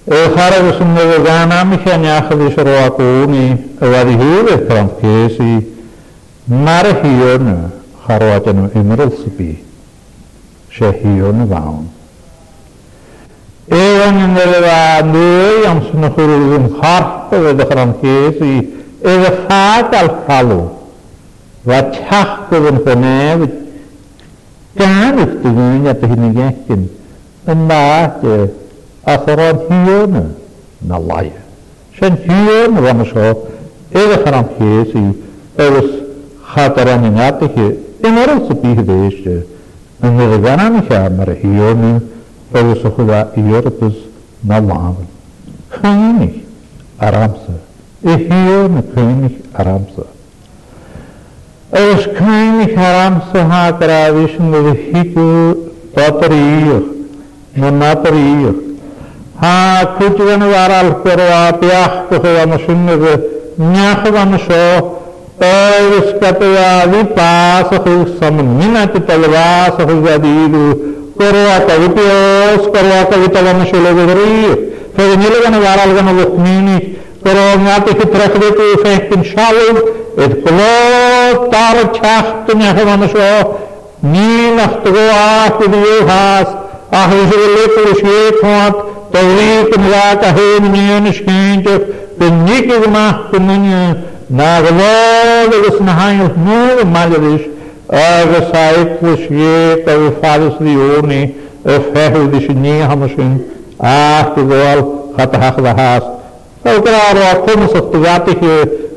e 0.06 0.30
khara 0.36 0.62
vsun 0.70 0.94
ne 0.94 1.04
vegana 1.06 1.64
mi 1.64 1.78
khanya 1.82 2.28
khali 2.28 2.52
shro 2.52 2.72
akuni 2.86 3.74
wadi 3.80 4.14
hule 4.14 4.66
kram 4.68 4.90
kesi 5.02 5.68
mar 6.46 6.86
hiyon 7.02 7.72
kharwatan 8.06 8.70
imrul 8.76 9.12
sipi 9.24 9.64
she 10.70 10.92
hiyon 11.02 11.48
vaun 11.48 11.90
e 13.66 13.98
wan 14.00 14.34
ne 14.34 14.46
leva 14.54 15.02
ne 15.02 15.62
yam 15.64 15.82
sun 15.90 16.12
khurul 16.14 16.78
khar 16.80 17.28
pe 17.30 17.54
de 17.56 17.66
kram 17.66 17.98
kesi 18.02 18.82
Ef 19.12 19.22
y 19.28 19.30
ffad 19.38 19.94
al 20.00 20.10
ffalw, 20.24 20.60
fa 21.68 21.78
tach 21.96 22.32
bydd 22.52 22.70
yn 22.72 22.78
hynny, 22.86 23.48
gan 24.80 25.18
i'ch 25.24 25.34
dygwyn 25.42 25.84
a 25.92 25.94
bydd 26.04 26.14
hyn 26.14 26.24
yn 26.30 26.38
gegin, 26.38 26.86
yn 27.52 27.66
na, 27.72 27.80
ac 29.14 29.28
o'r 29.34 29.42
o'n 29.48 29.60
hiwn, 29.68 30.16
na 30.88 31.00
lai. 31.10 31.26
Sy'n 31.98 32.16
hiwn, 32.30 32.80
rhan 32.86 33.04
ysgo, 33.04 33.26
ef 33.92 34.06
y 34.16 34.22
chan 34.24 34.40
am 34.40 34.48
ches 34.56 34.96
i, 34.96 35.04
ef 35.68 35.76
ys 35.82 35.92
chad 36.54 36.80
ar 36.86 36.94
o'n 36.96 37.04
i'n 37.10 37.20
adeg 37.28 37.60
i, 37.60 37.68
yn 38.08 38.22
o'r 38.24 38.34
ys 38.38 38.48
y 38.48 38.58
bydd 38.64 38.80
hyd 38.80 39.28
e, 39.34 39.36
yn 40.08 40.16
ddygwan 40.22 40.64
am 40.70 40.80
eich 40.80 40.96
am 41.02 41.20
ar 41.28 41.34
hiwn, 41.44 41.84
ef 42.56 42.72
ys 42.72 42.88
o 42.88 42.96
chwydda 42.96 43.20
i 43.36 43.46
ydys 43.60 44.00
na 44.48 44.64
lai. 44.72 44.96
Chynig 45.76 46.40
ar 47.04 47.22
amser. 47.26 47.60
Υπότιτλοι 48.04 48.82
König 48.96 49.34
Als 51.72 52.04
König 52.18 52.72
hat 52.76 53.84
er 61.12 61.20
ha 61.30 61.42
piach 61.62 61.94
برانيات 77.26 77.90
في 77.90 78.06
تركبت 78.06 78.60
وفهت 78.74 79.10
شالو 79.12 79.88
اتقلو 80.20 81.50
دار 81.52 81.84
تشاخت 81.86 82.56
نحن 82.56 83.08
شو 83.08 83.20
مين 84.04 84.60
اختغو 84.60 85.10
آخ 85.12 85.62
وديو 85.62 86.08
هاس 86.08 86.48
آخر 86.94 87.18
شغلت 87.32 87.74
ورشيت 87.78 88.46
هوت 88.46 88.76
توريك 89.14 89.80
ملات 89.80 90.24
اهين 90.24 90.72
مين 90.72 91.14
شكينجف 91.14 91.82
بنيك 92.20 92.72
اغماه 92.72 93.20
كمين 93.34 93.96
ناغلو 94.32 95.52
لغس 95.52 95.82
نحن 95.82 96.30
نور 96.46 96.86
مالرش 96.86 97.42
آغس 97.92 98.56
آيت 98.56 98.98
وشيت 99.04 99.90
او 99.90 100.10
فالس 100.24 100.54
ديوني 100.62 101.30
افهو 101.68 102.26
ديش 102.26 102.50
نيها 102.52 102.96
مشين 102.96 103.38
آخ 103.82 104.26
تغوال 104.36 104.86
خطحق 105.18 105.58
has. 105.80 106.23
Εγώ 106.64 106.82
τώρα, 106.82 107.00
όπω 107.38 107.52
σα 107.76 107.80
το 107.84 107.88
βλέπω, 107.92 108.32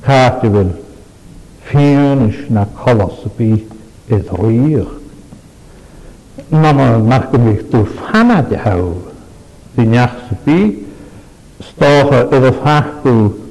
cáte 0.00 0.48
bhfuil 0.52 0.70
fiúnis 1.64 2.48
na 2.48 2.64
cholasapí 2.74 3.50
is 4.08 4.26
riíoch. 4.40 4.94
Na 6.48 6.70
nach 6.98 7.30
go 7.32 7.38
mih 7.38 7.58
tú 7.70 7.84
fanna 7.84 8.40
de 8.42 8.56
ha 8.56 8.74
hí 9.76 9.82
neachsapí 9.86 10.86
stácha 11.68 12.28
ar 12.30 12.44
a 12.44 12.52
fachú 12.52 13.42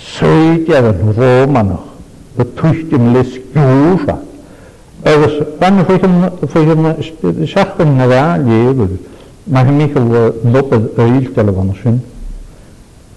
Suid 0.00 0.68
ar 0.70 0.84
an 0.86 1.14
Rómanach, 1.16 1.86
go 2.36 2.44
tuistim 2.44 3.12
lis 3.12 3.38
gúfa. 3.54 4.18
Er 5.02 5.20
was 5.20 5.32
lang 5.60 5.86
voor 6.40 6.64
zijn 6.64 7.46
zachten 7.48 8.00
gedaan, 8.00 8.44
leven. 8.48 9.00
Maar 9.44 9.64
hij 9.64 9.74
niet 9.74 9.96
eh, 9.96 10.04
over 10.08 10.32
doppen 10.42 10.90
reëel 10.96 11.32
tellen 11.34 11.54
van 11.54 11.74
een 11.84 12.02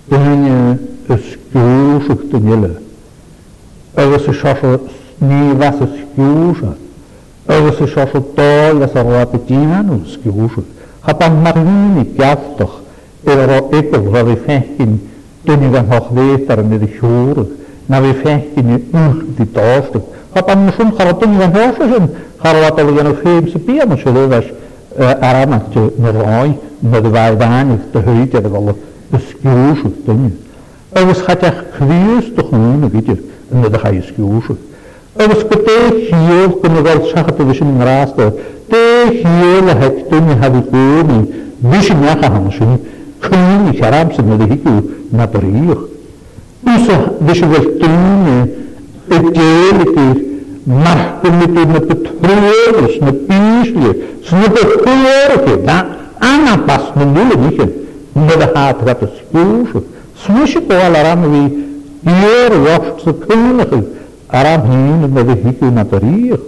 Er 0.08 0.20
was 4.10 4.28
een 4.28 4.34
schuurzoek, 4.34 4.88
was 5.58 5.76
een 5.80 5.90
schuurzoek. 6.12 6.64
Er 7.46 7.64
was 7.64 7.80
een 7.80 7.88
schuurzoek 7.88 8.26
als 8.40 8.78
was 8.78 8.94
een 8.94 9.12
rapetien 9.12 9.72
aan 9.72 9.90
een 9.90 10.02
schuurzoek. 10.06 10.66
Gaat 11.02 11.20
dan 11.20 11.42
maar 11.42 11.58
niet 11.96 12.08
in 12.18 12.24
het 12.28 12.40
toch. 12.58 12.80
Er 13.24 13.48
was 13.48 13.56
een 13.60 13.80
ekel 13.86 14.04
waar 14.04 14.26
in. 14.78 15.08
Toen 15.44 15.60
hij 15.60 15.70
dan 15.70 15.86
nog 15.90 16.10
weet 16.10 16.48
dat 16.48 17.46
Naar 17.86 18.04
in 18.56 18.86
die 19.38 19.42
toestuk. 19.52 20.04
Papa 20.34 20.54
Mishum 20.54 20.90
Kharatum 20.98 21.38
Yon 21.40 21.52
Hoshu 21.54 21.94
Shin 21.96 22.08
Kharatul 22.40 22.98
Yon 22.98 23.14
Hoshim 23.14 23.42
Sipir 23.54 23.84
Mishu 23.86 24.12
Lewis 24.14 24.46
Aram 24.98 25.54
Ak 25.54 25.72
Tu 25.72 25.90
Nirai 26.02 26.58
Nidwai 26.84 27.32
Vain 27.38 27.74
Ik 27.80 27.94
Tu 27.94 28.00
Hui 28.02 28.26
Tu 28.26 28.38
Rival 28.38 28.74
Iskiyushu 29.14 29.90
Tunyu 30.06 30.32
Ewas 30.96 31.20
Khatech 31.26 31.70
Kriyus 31.78 32.32
Tukhun 32.36 32.82
Nibitir 32.82 33.18
Nidwai 33.52 34.02
Iskiyushu 34.02 34.58
Ewas 35.20 35.44
Kute 35.50 36.10
Hiyol 36.10 36.60
Kuna 36.64 36.82
Gal 36.82 37.00
Shakhat 37.12 37.38
Vishim 37.50 37.70
Ngarasta 37.78 38.32
Te 38.72 39.22
Hiyol 39.22 39.70
Hek 39.82 40.10
Tunyu 40.10 40.36
Havi 40.42 40.62
Kuni 40.72 41.20
Vishim 41.62 42.04
Yaka 42.04 42.28
Hamshin 42.34 42.80
Kuni 43.22 43.72
Sharam 43.80 44.10
Sinyadihiku 44.16 44.82
Natariyuk 45.14 45.82
Usa 46.66 46.98
Vishim 47.22 47.50
Vishim 47.54 48.13
porque 49.22 49.40
ele 49.40 49.86
que 49.86 50.34
mais 50.66 51.20
permitiu 51.22 51.66
na 51.66 51.82
Petrópolis, 51.82 53.00
na 53.00 53.14
Pisle, 53.14 54.20
se 54.24 54.36
não 54.36 54.42
for 54.44 55.36
o 55.48 55.52
que 55.52 55.58
dá, 55.66 55.88
há 56.20 56.38
na 56.38 56.58
paz 56.60 56.94
no 56.96 57.06
mundo, 57.06 57.38
dizem, 57.50 57.74
não 58.16 58.28
dá 58.28 58.46
a 58.70 58.74
trata 58.74 59.06
dos 59.06 59.22
cursos, 59.32 59.84
se 60.16 60.32
não 60.32 60.46
chegou 60.48 60.78
a 60.78 60.88
larar 60.88 61.18
no 61.18 61.30
meio, 61.30 61.64
e 62.06 62.52
eu 62.54 62.80
gosto 62.92 63.12
de 63.14 63.26
cunha, 63.26 63.68
a 64.30 64.42
rabina 64.42 65.08
na 65.08 65.22
vejica 65.24 65.66
e 65.66 65.72
na 65.72 65.86
taria. 65.86 66.40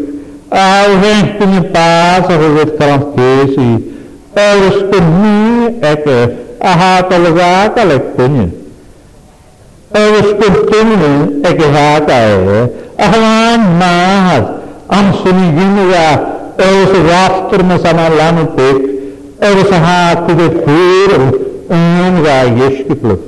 a 0.54 0.64
wrent 1.02 1.42
yn 1.46 1.54
y 1.58 1.62
bas 1.76 2.32
ar 2.36 2.42
yfyd 2.50 2.74
carantys 2.80 3.54
i, 3.58 3.68
yr 4.44 4.66
ysgwni 4.70 5.72
ag 5.92 6.10
e, 6.12 6.18
a 6.64 6.74
ha 6.82 6.90
golygag 7.12 7.80
al 7.84 7.94
egbyn 7.98 8.36
i. 8.42 8.46
Yr 9.94 10.18
ysgwntyn 10.20 10.92
nhw 10.96 11.12
ag 11.50 11.62
e 11.62 11.70
ha 11.76 11.88
gael 12.10 12.44
e, 12.52 12.64
a 13.00 13.10
hlan 13.14 13.64
mahad, 13.80 14.50
amsyn 15.00 15.40
i 15.48 15.50
gyn 15.60 15.80
i 15.86 15.88
a, 16.08 16.10
yr 16.64 16.80
ysgwafter 16.84 17.64
mas 17.72 17.88
yma 17.94 18.10
lan 18.18 18.42
y 18.44 18.48
byg, 18.58 18.84
yr 19.50 19.62
ysgwafter 19.64 20.40
gyda 20.42 20.66
ffyr 20.66 21.16
yn 21.80 22.20
gael 22.28 22.60
ysgwblwg. 22.68 23.24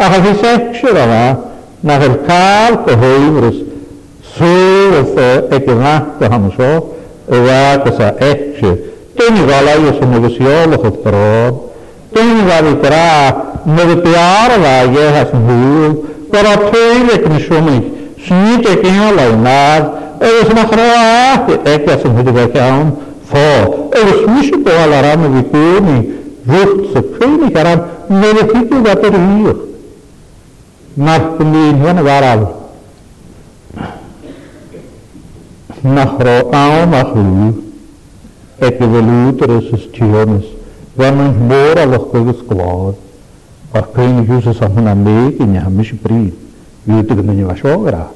A 0.00 0.12
hafys 0.14 0.46
eisiau 0.54 0.94
yma, 1.02 1.24
na'r 1.90 2.14
cael 2.28 2.78
gyhoedd 2.86 3.42
rysg. 3.48 3.69
Surofe 4.36 5.30
ekinahtahamso 5.54 6.70
vakasa 7.28 8.08
eche. 8.30 8.78
Τον 9.14 9.36
Ιβαλάγιος 9.48 9.98
ο 10.02 10.06
Μεδοσιόλογος 10.12 10.94
τρόν, 11.02 11.60
τον 12.12 12.22
Ιβαλικρά 12.44 13.08
Μεδοπιάρα 13.64 14.56
Βαγέχας 14.62 15.30
Βουλ, 15.46 15.90
παρατέλε 16.30 17.16
κνησούμενη, 17.22 17.82
σνίτε 18.26 18.74
και 18.82 18.90
όλα 19.10 19.22
ημάς, 19.34 19.82
εγώ 20.18 20.40
σε 20.46 20.52
μαχροάχη 20.54 21.58
έκασε 21.80 22.08
με 22.16 22.22
την 22.22 22.34
κακιάουν 22.34 22.96
φω, 23.24 23.48
εγώ 23.88 24.12
σμίσου 24.24 24.62
το 24.62 24.70
αλαρά 24.84 25.18
με 25.18 25.26
δικούνι, 25.36 26.08
δούχτσε 26.44 27.00
κούνι 27.18 27.50
καράμ, 27.52 27.80
με 28.08 28.26
δεχεί 28.38 28.64
του 28.64 28.76
δαπερίγιο. 28.84 29.56
Μαρκουλίνιον 30.94 31.98
βαράλου. 32.04 32.50
nachraumachu 35.82 37.54
é 38.60 38.70
que 38.70 38.86
velutra 38.86 39.60
sus 39.62 39.86
tiones, 39.92 40.44
vamos 40.96 41.34
mora 41.36 41.86
los 41.86 42.06
coisas 42.10 42.36
claras. 42.42 42.96
Orkani 43.72 44.26
jusa 44.26 44.52
sahuna 44.52 44.94
me 44.94 45.32
que 45.32 45.44
nhamish 45.46 45.94
pri, 46.00 46.32
yutu 46.86 47.14
que 47.16 47.22
minha 47.22 47.56
sogra. 47.56 48.10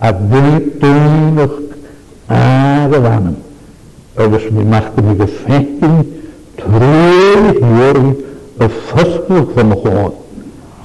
Abdeitum 0.00 1.36
agavanam. 2.28 3.36
Agus 4.16 4.50
mi 4.50 4.64
marco 4.64 5.00
mi 5.02 5.14
gefechtin, 5.16 6.04
trúlig 6.56 7.60
que 8.58 8.64
a 8.64 8.68
fosklug 8.68 9.52
van 9.54 9.70
God. 9.70 10.14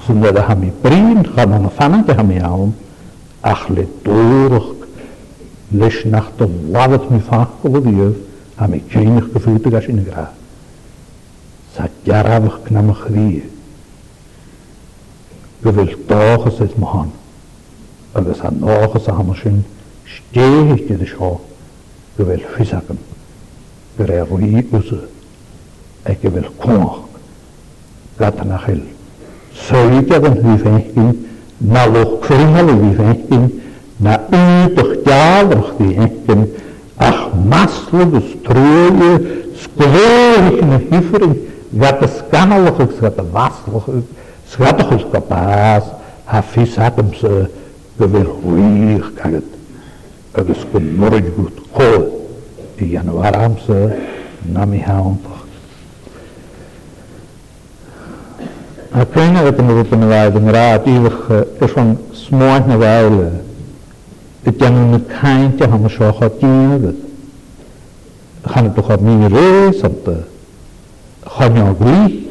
Sunda 0.06 0.32
da 0.32 0.42
hami 0.48 0.72
prin, 0.84 1.24
gaman 1.36 1.66
a 1.66 1.70
fanate 1.70 2.12
alma 2.12 2.40
aum, 2.42 2.74
achle 3.42 3.88
doorog 4.04 4.81
leis 5.74 6.06
nach 6.06 6.30
do 6.38 6.46
lagat 6.72 7.10
mi 7.10 7.20
fach 7.20 7.48
go 7.64 7.80
díh 7.80 8.16
ha 8.58 8.68
mé 8.68 8.80
téach 8.90 9.26
go 9.32 9.40
fúta 9.40 9.78
a 9.78 9.82
sin 9.82 10.04
gra. 10.04 10.34
Sa 11.76 11.88
dearabhah 12.06 12.60
na 12.72 12.82
a 12.92 12.94
chrí. 12.96 13.44
Go 15.64 15.72
bhfuil 15.72 15.96
dáchas 16.10 16.60
is 16.66 16.76
mohan, 16.78 17.10
agus 18.14 18.40
an 18.42 18.60
áchas 18.64 19.08
a 19.08 19.14
hamar 19.16 19.38
sin 19.44 19.64
stéhiiste 20.14 20.98
de 21.00 21.06
seo 21.08 21.32
go 22.18 22.26
bhfuil 22.28 22.44
fisacham 22.56 22.98
go 23.98 24.04
ré 24.04 24.20
roií 24.30 24.68
úsa 24.72 24.96
ag 26.06 26.18
go 26.22 26.30
bhfuil 26.32 27.02
nach 33.00 33.22
chiil 33.26 33.52
na 34.02 34.18
ütach 34.34 34.94
javrach 35.06 35.70
die 35.78 35.94
henken, 35.94 36.46
ach 36.98 37.30
maslo 37.50 38.06
du 38.06 38.22
stroje, 38.34 39.12
skvorich 39.64 40.62
na 40.70 40.80
hifring, 40.90 41.36
gata 41.72 42.08
skanalachuk, 42.08 42.96
gata 43.02 43.24
vaslachuk, 43.36 44.08
schatachus 44.52 45.06
kapas, 45.12 45.92
hafis 46.26 46.76
hatem 46.82 47.14
se 47.20 47.34
gewerhuig 48.00 49.12
kaget. 49.20 49.48
Het 50.32 50.50
is 50.50 50.66
kon 50.72 50.90
goed 51.36 51.62
kool. 51.72 52.06
In 52.82 52.88
januari 52.90 53.38
nam 53.40 53.58
ze 53.66 53.90
nami 54.42 54.80
haantocht. 54.82 55.30
Ik 58.96 59.14
weet 59.14 59.32
niet 59.32 59.42
wat 59.44 59.92
ik 59.92 60.40
moet 60.40 60.50
raad. 60.50 60.86
Ik 61.60 61.70
van 61.70 61.98
smaak 62.12 62.66
naar 62.66 62.78
het 64.44 64.60
jang 64.60 64.94
een 64.94 65.06
kindje, 65.08 65.68
hang 65.68 65.84
een 65.84 65.90
schoch 65.90 66.24
op 66.24 66.36
jongen. 66.42 67.02
Gaan 68.46 68.64
het 68.64 68.76
toch 68.76 68.92
op 68.94 69.02
mijn 69.02 69.28
reis 69.28 69.82
op 69.82 70.06
de 70.06 70.18
Hanyagri? 71.24 72.30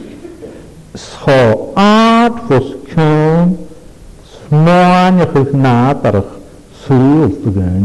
Scho 0.95 1.71
aard 1.75 2.33
voor 2.49 2.65
daar 5.63 6.15
is 6.15 6.21
zoel 6.87 7.41
te 7.43 7.53
gaan 7.55 7.85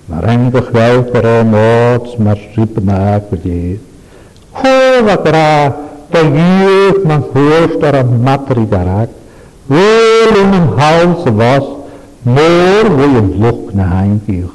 maar 0.07 0.25
wielka 0.71 1.43
moc 1.43 2.17
masz 2.17 2.43
na 2.81 3.19
kudzie. 3.29 3.79
Chowa 4.53 5.15
gra, 5.25 5.71
to 6.11 6.19
wiek 6.31 7.81
er 7.83 7.95
een 7.95 8.21
matri 8.23 8.67
darak, 8.69 9.09
wel 9.65 10.31
in 10.41 10.53
een 10.53 10.69
huis 10.77 11.23
was, 11.23 11.65
moor 12.21 12.95
wil 12.95 13.09
je 13.09 13.35
lucht 13.37 13.73
naar 13.73 13.89
heimkieg. 13.89 14.49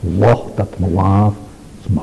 lucht 0.00 0.56
dat 0.56 0.78
me 0.78 0.90
laaf, 0.90 1.32
is 1.80 1.86
me 1.88 2.00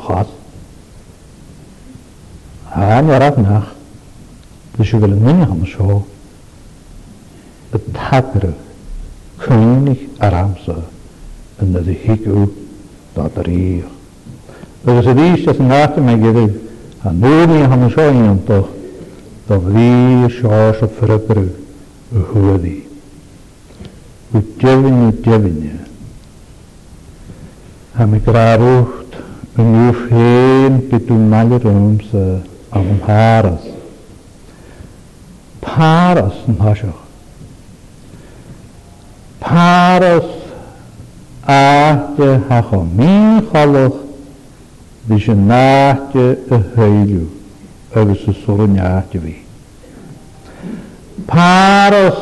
En 2.73 3.09
Haan 3.09 3.41
nach, 3.41 3.73
dus 4.75 4.89
je 4.89 4.99
wil 4.99 5.11
een 5.11 5.21
minne 5.21 5.47
zo. 5.67 6.05
Betakere, 7.69 8.53
koning 9.37 9.97
Aramse, 10.17 10.75
en 11.55 11.71
dat 11.71 11.85
ik 11.85 12.27
ook 12.33 12.51
dat 13.18 13.45
er 13.45 13.51
hier. 13.51 13.84
Dus 14.82 15.05
het 15.05 15.18
is 15.20 15.43
dat 15.43 15.57
een 15.57 15.68
nacht 15.68 15.95
mij 15.95 16.13
gedoe, 16.20 16.51
en 17.01 17.20
nu 17.20 17.45
niet 17.45 17.63
aan 17.70 17.80
de 17.88 17.89
schoen 17.89 18.30
om 18.30 18.43
toch, 18.45 18.68
dat 19.47 19.61
wie 19.65 20.30
schaars 20.30 20.80
op 20.80 20.93
verrukkeren, 20.97 21.55
hoe 22.09 22.22
goed 22.30 22.61
die. 22.61 22.88
Hoe 24.30 24.43
tjewin, 24.57 24.93
hoe 24.93 25.20
tjewin 25.22 25.59
je. 25.61 25.78
En 27.93 28.13
ik 28.13 28.26
raar 28.26 28.59
oogt, 28.59 29.05
een 29.55 29.74
uur 29.74 29.97
heen, 30.09 30.88
bitu 30.89 31.13
maler 31.13 31.68
om 31.68 31.99
ze 32.01 32.38
aan 32.70 32.86
hem 32.86 32.99
Paras, 35.59 36.34
een 36.47 36.57
hasjoch. 36.59 36.99
Paras, 39.38 40.24
áte 41.47 42.43
a 42.49 42.59
go 42.61 42.83
mí 42.83 43.39
chaloch 43.51 43.95
de 45.07 45.17
se 45.19 45.33
náte 45.33 46.37
a 46.51 46.55
héú 46.75 47.31
agus 47.95 48.19
sa 48.27 48.31
soneáte 48.45 49.17
bhí. 49.17 49.35
Páras 51.25 52.13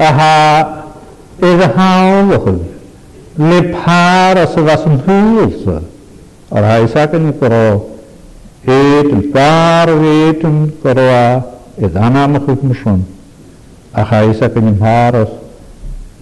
a 0.00 0.08
ar 0.08 0.66
a 1.38 1.68
hálachil 1.76 2.64
le 3.36 3.60
páras 3.76 4.56
a 4.56 4.62
bheit 4.64 4.86
an 4.88 4.96
thuúilsa 5.04 5.78
ar 6.50 6.64
haisacin 6.64 7.28
gorá 7.38 7.76
éan 8.66 9.20
barhéan 9.36 10.72
gorá 10.82 11.44
i 11.76 11.86
d 11.92 11.96
anamachú 12.00 12.56
mar 12.62 12.76
sin 12.82 13.04
a 13.92 14.00
chaisacin 14.08 14.72
páras 14.80 15.28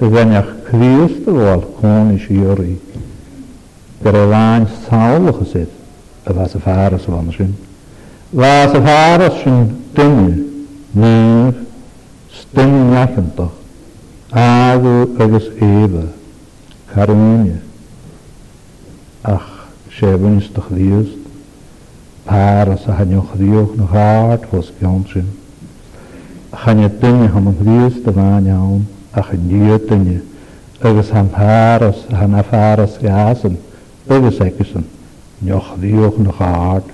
i 0.02 0.06
bhaineach 0.10 0.59
Chríist 0.70 1.26
a 1.26 1.32
bháil 1.34 1.60
chuáin 1.80 2.10
is 2.14 2.28
dúí. 2.30 2.78
Gur 4.02 4.14
é 4.14 4.26
bháin 4.30 4.66
sálacha 4.86 5.44
si 5.44 5.66
a 6.26 6.32
bheit 6.32 6.54
a 6.54 6.58
fearras 6.60 7.06
bhana 7.06 7.32
sin. 7.36 7.54
Bhás 8.32 8.70
a 8.74 8.80
fearras 8.80 9.34
sin 9.42 9.78
nach 9.92 10.34
níomh 10.94 11.56
doch. 13.36 13.50
águ 14.32 15.06
agus 15.18 15.44
éha 15.58 16.04
carúne 16.94 17.60
ach 19.24 19.48
sébanistach 19.98 20.66
díist 20.70 21.16
páras 22.24 22.84
a 22.86 22.92
haneochríoch 22.94 23.74
na 23.76 23.84
háart 23.86 24.44
hos 24.52 24.72
gan 24.80 25.04
sin. 25.12 25.26
Channe 26.54 26.88
duine 27.00 27.26
ham 27.28 27.46
an 27.48 27.56
ríist 27.58 28.06
a 28.06 28.10
bhain 28.12 28.46
ann 28.50 28.86
ach 29.12 29.30
chu 29.30 29.36
níotinne 29.36 30.20
agus 30.82 31.10
an 31.10 31.28
páras 31.28 31.96
an 32.08 32.32
a 32.34 32.42
fáras 32.42 32.96
gasan 33.04 33.56
agus 34.08 34.38
egusan 34.40 34.84
neoch 35.44 35.66
ddiolch 35.76 36.16
na 36.24 36.32
chaart 36.38 36.86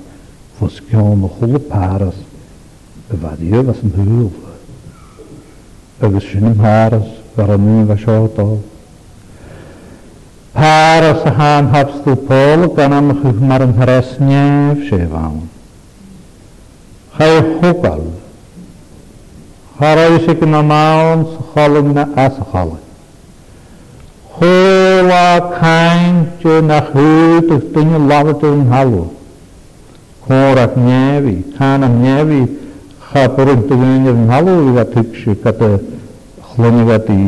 fos 0.58 0.80
cean 0.90 1.14
na 1.22 1.28
chula 1.38 1.60
páras 1.72 2.16
a 3.10 3.14
bhadío 3.22 3.62
was 3.68 3.78
an 3.86 3.92
húl 3.98 4.30
agus 6.02 6.24
sin 6.32 6.46
am 6.50 6.54
páras 6.64 7.06
var 7.36 7.50
an 7.56 7.60
nŵn 7.66 7.86
fas 7.92 8.04
átál 8.10 8.56
Páras 10.56 11.22
a 11.22 11.30
hán 11.38 11.66
hapstú 11.74 12.14
pól 12.28 12.60
gan 12.76 12.92
am 12.98 13.12
chwch 13.20 13.40
mar 13.50 13.60
an 13.68 13.74
hares 13.80 14.10
nef 14.28 14.82
sé 14.90 14.98
fawn 15.14 15.38
Chai 17.18 17.38
chwgal 17.52 18.02
Charai 19.78 20.16
sy'n 20.26 20.38
gynnal 20.42 20.66
mawn 20.72 21.24
sy'n 21.32 21.48
cholwg 21.54 21.90
na 22.00 22.06
as 22.24 22.40
cholwg 22.50 22.82
Hoa 24.38 25.56
kain 25.58 26.16
jo 26.42 26.60
nach 26.66 26.90
hyd 26.92 27.52
ys 27.54 27.62
dyn 27.72 27.92
y 27.96 28.00
lafod 28.08 28.42
yn 28.44 28.66
halw. 28.68 28.98
Hor 30.26 30.60
at 30.64 30.74
nefi, 30.76 31.32
can 31.56 31.86
am 31.86 31.94
nefi, 32.02 32.42
cha 33.08 33.22
bwrwyd 33.32 33.62
dyn 33.70 34.10
yn 34.12 34.26
halw 34.28 34.50
i 34.66 34.74
fa 34.76 34.84
tygsio 34.92 35.36
gada 35.44 35.70
chlynu 36.50 36.84
fa 36.90 36.98
di. 37.08 37.18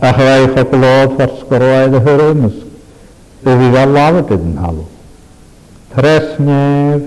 A 0.00 0.10
chrai 0.18 0.48
cha 0.56 0.66
glod 0.74 1.14
farsgoroedd 1.20 1.94
y 2.00 2.02
hyrwmys, 2.08 2.58
ydw 3.44 3.54
i 3.54 3.70
fa 3.78 3.86
lafod 3.94 4.34
yn 4.40 4.56
halw. 4.64 4.82
Tres 5.94 6.34
nef, 6.48 7.04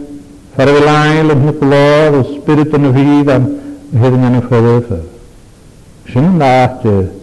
farwelail 0.56 1.36
yn 1.36 1.44
hyglodd 1.50 2.16
o 2.24 2.26
spirit 2.32 2.80
yn 2.80 2.94
y 2.94 2.96
fydd 3.02 3.36
am 3.36 3.52
hyn 4.06 4.24
yn 4.32 4.40
y 4.40 4.44
ffyrdd. 4.48 4.96
Sy'n 6.16 6.36
lacht 6.40 6.88
ydw. 6.88 7.17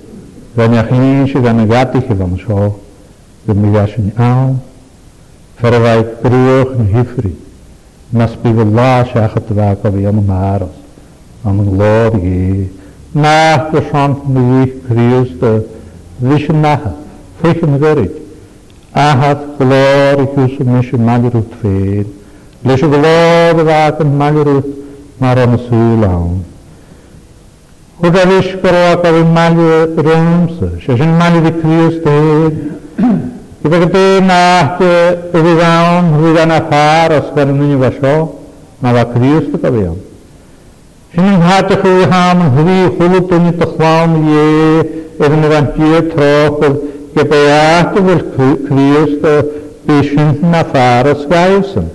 Wenn 0.56 0.72
ich 0.72 0.88
nicht, 0.90 1.42
wenn 1.42 1.58
ich 1.64 1.68
fertig 1.68 2.06
bin, 2.06 2.38
so, 2.46 2.76
dann 3.44 3.56
bin 3.60 3.74
ich 3.84 3.92
schon 3.92 4.12
an, 4.16 4.60
verwijt 5.56 6.22
broer 6.22 6.68
en 6.78 6.94
o 6.94 7.28
Nasbib 8.12 8.58
Allah, 8.60 9.04
zeg 9.12 9.32
het 9.34 9.48
waar, 9.56 9.74
kan 9.76 9.92
weer 9.92 10.08
aan 10.08 10.14
de 10.14 10.20
maras. 10.20 10.68
Aan 11.44 11.56
de 11.56 11.72
glorie. 11.76 12.70
Na 13.10 13.68
de 13.72 13.82
schand 13.88 14.28
nu 14.28 14.80
Christus, 14.88 15.38
de 15.40 15.64
vision 16.28 16.60
nacht, 16.60 16.86
fikken 17.40 17.78
gerit. 17.80 18.10
Ahad 18.92 19.38
glorie, 19.58 20.28
kus 20.34 20.56
mission 20.66 21.04
magerut 21.04 21.52
feen. 21.60 22.06
Lishe 22.62 22.88
glorie, 22.88 23.64
waken 23.64 24.16
magerut, 24.16 24.66
maar 25.18 25.38
aan 25.40 25.50
de 25.50 25.58
zuur 25.70 26.10
Udalish 28.02 28.58
karo 28.60 28.78
akavi 28.98 29.22
mali 29.22 29.64
rõõmsa, 30.02 30.72
šešin 30.82 31.12
mali 31.14 31.38
vikrius 31.44 32.00
teid. 32.02 33.04
Ibagate 33.64 34.02
nahte 34.26 34.94
uvigaon, 35.38 36.08
uvigana 36.18 36.58
far, 36.66 37.14
oskarnuni 37.20 37.78
vašo, 37.78 38.14
nava 38.82 39.04
krius 39.12 39.46
te 39.52 39.62
kaviyam. 39.62 39.94
Šinin 41.14 41.38
bhata 41.38 41.78
kuviham, 41.84 42.42
huvi 42.56 42.78
hulutuni 42.98 43.54
takhvam 43.62 44.16
ye, 44.26 44.84
evnevantie 45.28 46.00
trokov, 46.10 46.74
kepayahte 47.14 48.02
vil 48.08 48.20
krius 48.66 49.14
te, 49.22 49.36
pishint 49.86 50.42
na 50.50 50.64
far, 50.66 51.06
oskayusam. 51.14 51.86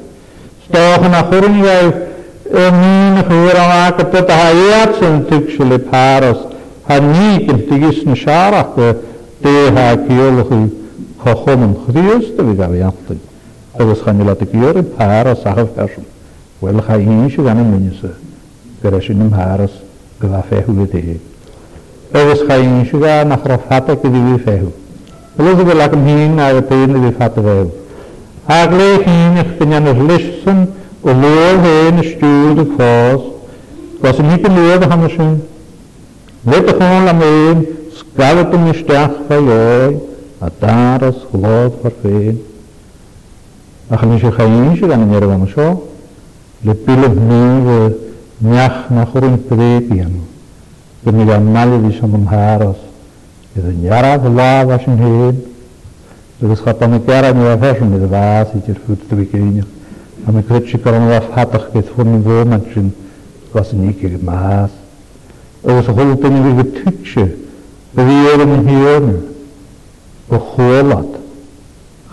Stoch 0.63 1.09
na 1.11 1.25
khurun 1.27 1.59
yaif, 1.65 2.05
Min 2.51 3.15
hwyramak 3.29 3.99
at 4.01 4.07
byd 4.13 4.29
haiat 4.33 4.95
sy'n 4.97 5.19
tygsil 5.29 5.73
i 5.75 5.77
paros. 5.85 6.47
Hanni 6.89 7.43
gyntigis 7.45 7.99
yn 8.09 8.15
siarach 8.17 8.73
de 9.43 9.53
ha 9.75 9.91
giolwch 10.07 10.49
i 10.57 10.61
chochom 11.23 11.65
yn 11.67 11.75
chrios 11.85 12.31
da 12.35 12.43
fi 12.47 12.55
gael 12.57 12.73
iantag. 12.79 13.19
Agos 13.77 14.01
chanilad 14.01 14.41
y 14.41 14.47
gior 14.51 14.79
i 14.81 14.81
paros 14.95 15.45
ach 15.45 15.61
y 15.61 15.67
fersiwn. 15.75 16.07
Wel 16.61 16.81
cha 16.87 16.97
i 16.97 17.05
eisiau 17.05 17.45
gan 17.45 17.61
y 17.61 17.67
minis 17.69 18.01
y. 18.01 18.09
Gyrraes 18.81 19.11
yn 19.13 19.21
ym 19.27 19.37
haros 19.37 19.77
gyda 20.21 20.41
fehw 20.49 20.73
i 20.83 20.87
deg. 20.95 21.13
Agos 22.17 22.41
cha 22.47 22.57
i 22.57 22.65
eisiau 22.79 23.03
gan 23.05 23.31
ach 23.37 23.45
rafata 23.45 23.93
gyda 24.01 24.25
fi 24.31 24.41
fehw. 24.49 24.73
Wel 25.37 25.53
ydw 25.53 25.69
i 25.69 25.77
lac 25.83 25.93
ymhyn 25.95 26.41
ar 26.49 26.57
y 26.57 26.65
i 26.65 26.65
fi 26.71 27.13
fata 27.21 27.45
fehw. 27.45 27.69
Aglo 28.49 28.89
hyn 29.05 29.37
eich 29.45 29.53
gynion 29.61 29.87
yr 29.93 30.01
lysyn 30.09 30.65
Ο 31.01 31.09
λόγος 31.11 31.85
είναι 31.89 32.01
στήλος 32.01 32.67
φως, 32.77 33.21
το 34.01 34.07
οποίο 34.07 34.13
σημαίνει 34.13 34.39
και 34.41 34.49
λόγο 34.55 34.87
χαμεσόν. 34.89 35.41
Μότος 36.43 36.71
χωρίς 36.71 37.03
λαμβάνης, 37.05 37.67
σκάβεται 37.93 38.57
με 38.57 38.73
στέχα 38.73 39.15
χαϊόι, 39.27 39.99
ατάρας, 40.39 41.27
χλώδος, 41.31 41.71
φαρφέν. 41.81 42.37
Αχ, 43.89 44.01
εμείς 44.01 44.21
οι 44.21 44.29
χαϊνσοί, 44.35 44.77
για 44.85 44.97
να 44.97 45.05
μη 45.05 45.17
ρεβάμε, 45.19 45.45
σω! 45.47 45.81
Λεπίλευμε, 46.63 47.23
νύβε, 47.29 47.97
νιάχνα, 48.39 49.07
χωρίς 49.13 49.29
παιδεία 49.49 50.09
μου. 50.13 50.27
Παιδιά, 51.03 51.39
μάλιδες, 51.39 51.95
σαν 51.95 52.11
τον 52.11 52.27
χάρας. 52.29 52.77
Είναι 53.55 53.75
η 53.83 53.91
αγάπη, 53.91 54.29
λάβα, 54.35 54.79
σαν 54.85 54.97
χέν. 54.97 55.35
Είναι 56.41 56.51
η 56.51 56.55
σκάπη, 56.55 56.85
η 56.93 57.11
αγάπη, 57.11 57.39
λάβα, 57.39 57.75
σαν 58.45 59.63
a 60.27 60.31
mi 60.35 60.43
cwyd 60.47 60.65
sy'n 60.69 60.81
gorau 60.83 61.11
o'r 61.15 61.27
hadach 61.35 61.67
gyda 61.73 61.93
hwn 61.95 62.15
yn 62.17 62.23
fwy 62.25 62.39
mae'n 62.51 62.63
sy'n 62.73 62.89
gos 63.53 63.69
yn 63.75 63.85
unig 63.85 64.01
i'r 64.07 64.17
maas. 64.27 64.73
Oes 65.63 65.89
y 65.91 65.95
hwyl 65.95 66.15
dyn 66.21 66.35
ni 66.35 66.41
wedi 66.45 66.65
tŵtio, 66.79 67.25
bydd 67.95 68.11
i 68.13 68.17
o'r 68.33 68.43
yn 68.45 68.65
hiwn, 68.67 69.07
o 70.35 70.41
chwelod, 70.51 71.15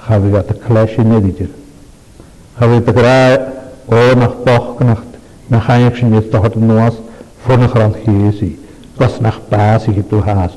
chafi 0.07 0.33
gat 0.35 0.53
y 0.55 0.59
clash 0.67 0.97
i 0.99 1.05
nedigir. 1.07 1.51
Chafi 2.59 2.79
gat 2.81 2.93
y 2.95 2.99
grau 3.01 3.99
o'r 3.99 4.17
nach 4.23 4.39
boch 4.47 4.71
gnacht, 4.81 5.11
na 5.51 5.61
chaiach 5.67 5.99
sy'n 6.01 6.15
eithaf 6.21 6.47
hod 6.47 6.59
yn 6.61 6.71
nwas, 6.71 7.01
ffwrn 7.45 7.67
o'ch 7.69 7.75
rhan 7.79 7.97
chys 8.05 8.41
i, 8.47 8.53
gos 8.99 9.19
nach 9.25 9.41
bas 9.51 9.89
i 9.91 9.97
hydw 9.99 10.23
hast, 10.27 10.57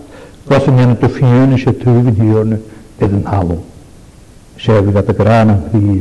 gos 0.49 0.69
yn 0.71 0.81
yna 0.85 0.95
dy 1.01 1.09
ffiwn 1.17 1.57
eisiau 1.57 1.75
tŵf 1.81 2.07
yn 2.13 2.17
hiwn, 2.21 2.55
bydd 3.01 3.19
yn 3.21 3.27
halw. 3.29 3.59
Sef 4.59 4.87
i 4.89 4.95
gat 4.97 5.13
na'n 5.25 5.65
hwyr. 5.73 5.99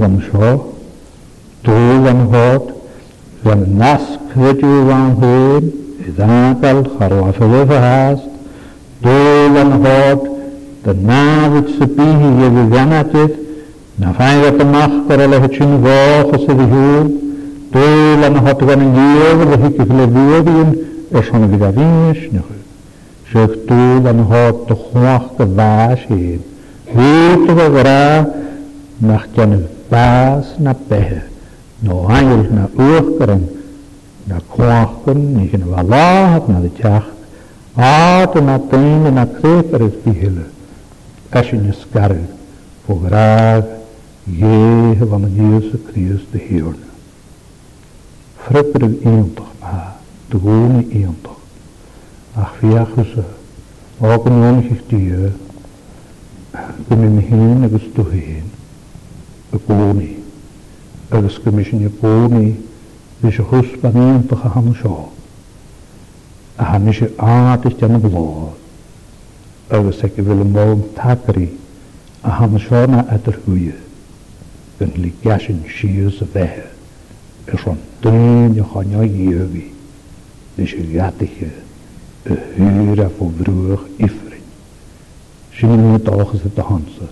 zijn, 0.00 0.36
die 1.64 1.74
hier 1.74 2.28
zijn, 2.30 2.58
die 2.66 2.78
والنسک 3.44 4.38
جوانهود 4.62 5.70
اذا 6.08 6.84
خراف 6.98 7.42
هست 7.72 8.28
دولا 9.04 9.62
هاد 9.62 10.18
na 10.82 10.88
fanga 10.92 11.38
het 11.54 11.72
go 11.78 12.14
do 12.20 12.68
gan 18.20 18.80
hier 18.96 19.32
de 19.50 19.56
hik 19.62 19.76
fle 19.90 20.04
buden 20.14 20.68
wieder 21.50 21.72
winisch 21.78 22.24
ne 22.34 22.40
schef 23.28 23.52
do 23.68 23.80
la 24.04 24.12
na 24.18 24.24
hat 24.32 24.56
to 24.68 24.74
khwach 24.84 25.26
de 25.38 25.44
bash 25.58 26.02
wie 26.94 27.32
to 27.44 27.52
gra 27.74 28.02
nach 29.08 29.26
kan 29.34 29.50
bas 29.92 30.44
na 30.64 30.72
No 31.82 32.06
na 32.08 32.66
na 34.28 34.38
kwakun, 34.38 35.32
na 35.32 36.60
de 36.60 36.68
tjach, 36.68 37.04
aten 37.74 38.44
na 38.44 38.58
teinde 38.58 39.10
na 39.10 39.24
kreper 39.24 39.80
is 39.82 39.94
bihille, 40.04 40.44
Als 41.30 41.50
je 41.50 41.72
skarre, 41.72 42.20
voor 42.84 43.00
graag, 43.06 43.64
jege 44.24 45.06
van 45.08 45.22
de 45.22 45.30
Jezus 45.34 45.78
Christus 45.92 46.22
de 46.30 46.38
Heerne. 46.48 46.74
Fripperig 48.36 49.02
maar, 49.60 49.92
de 50.28 50.38
gewone 50.38 50.84
Ach, 52.34 52.54
via 52.58 52.86
ook 54.00 54.24
een 54.24 54.42
ongezicht 54.42 54.90
je 54.90 55.30
kunnen 56.88 57.16
we 57.16 57.22
heen 57.22 57.62
en 57.62 57.70
we 57.72 57.78
stoeien, 57.90 58.50
agus 61.16 61.38
go 61.40 61.50
mis 61.50 61.68
sin 61.70 61.82
i 61.82 61.88
bónaí 62.00 62.50
bhí 63.22 63.30
sé 63.36 63.42
chus 63.50 63.70
baníontacha 63.82 64.50
han 64.54 64.74
seo. 64.80 65.10
A 66.56 66.64
hanna 66.64 66.92
sé 66.92 67.06
áis 67.16 67.74
deanna 67.80 67.98
blád 67.98 68.54
agus 69.78 70.02
ag 70.06 70.14
go 70.16 70.22
bhfuil 70.28 70.44
móm 70.54 70.82
takeí 70.94 71.48
a 72.22 72.30
han 72.38 72.54
seána 72.68 73.02
idir 73.16 73.40
thuúie 73.44 73.74
gon 74.78 74.92
lí 74.96 75.10
gasin 75.24 75.58
sios 75.80 76.20
a 76.22 76.26
bheitthe 76.32 77.58
is 77.58 77.66
an 77.72 77.80
daine 78.06 78.62
chaine 78.72 79.02
dhéhí 79.16 79.64
na 80.56 80.64
sé 80.74 80.86
gaiiche 80.94 81.50
a 82.30 82.34
thuúra 82.54 83.10
fó 83.18 83.24
bhrúach 83.40 83.84
ifrin. 83.98 84.46
Sin 85.58 85.98
dáchas 86.08 86.42
a 86.56 86.62
hansa 86.70 87.06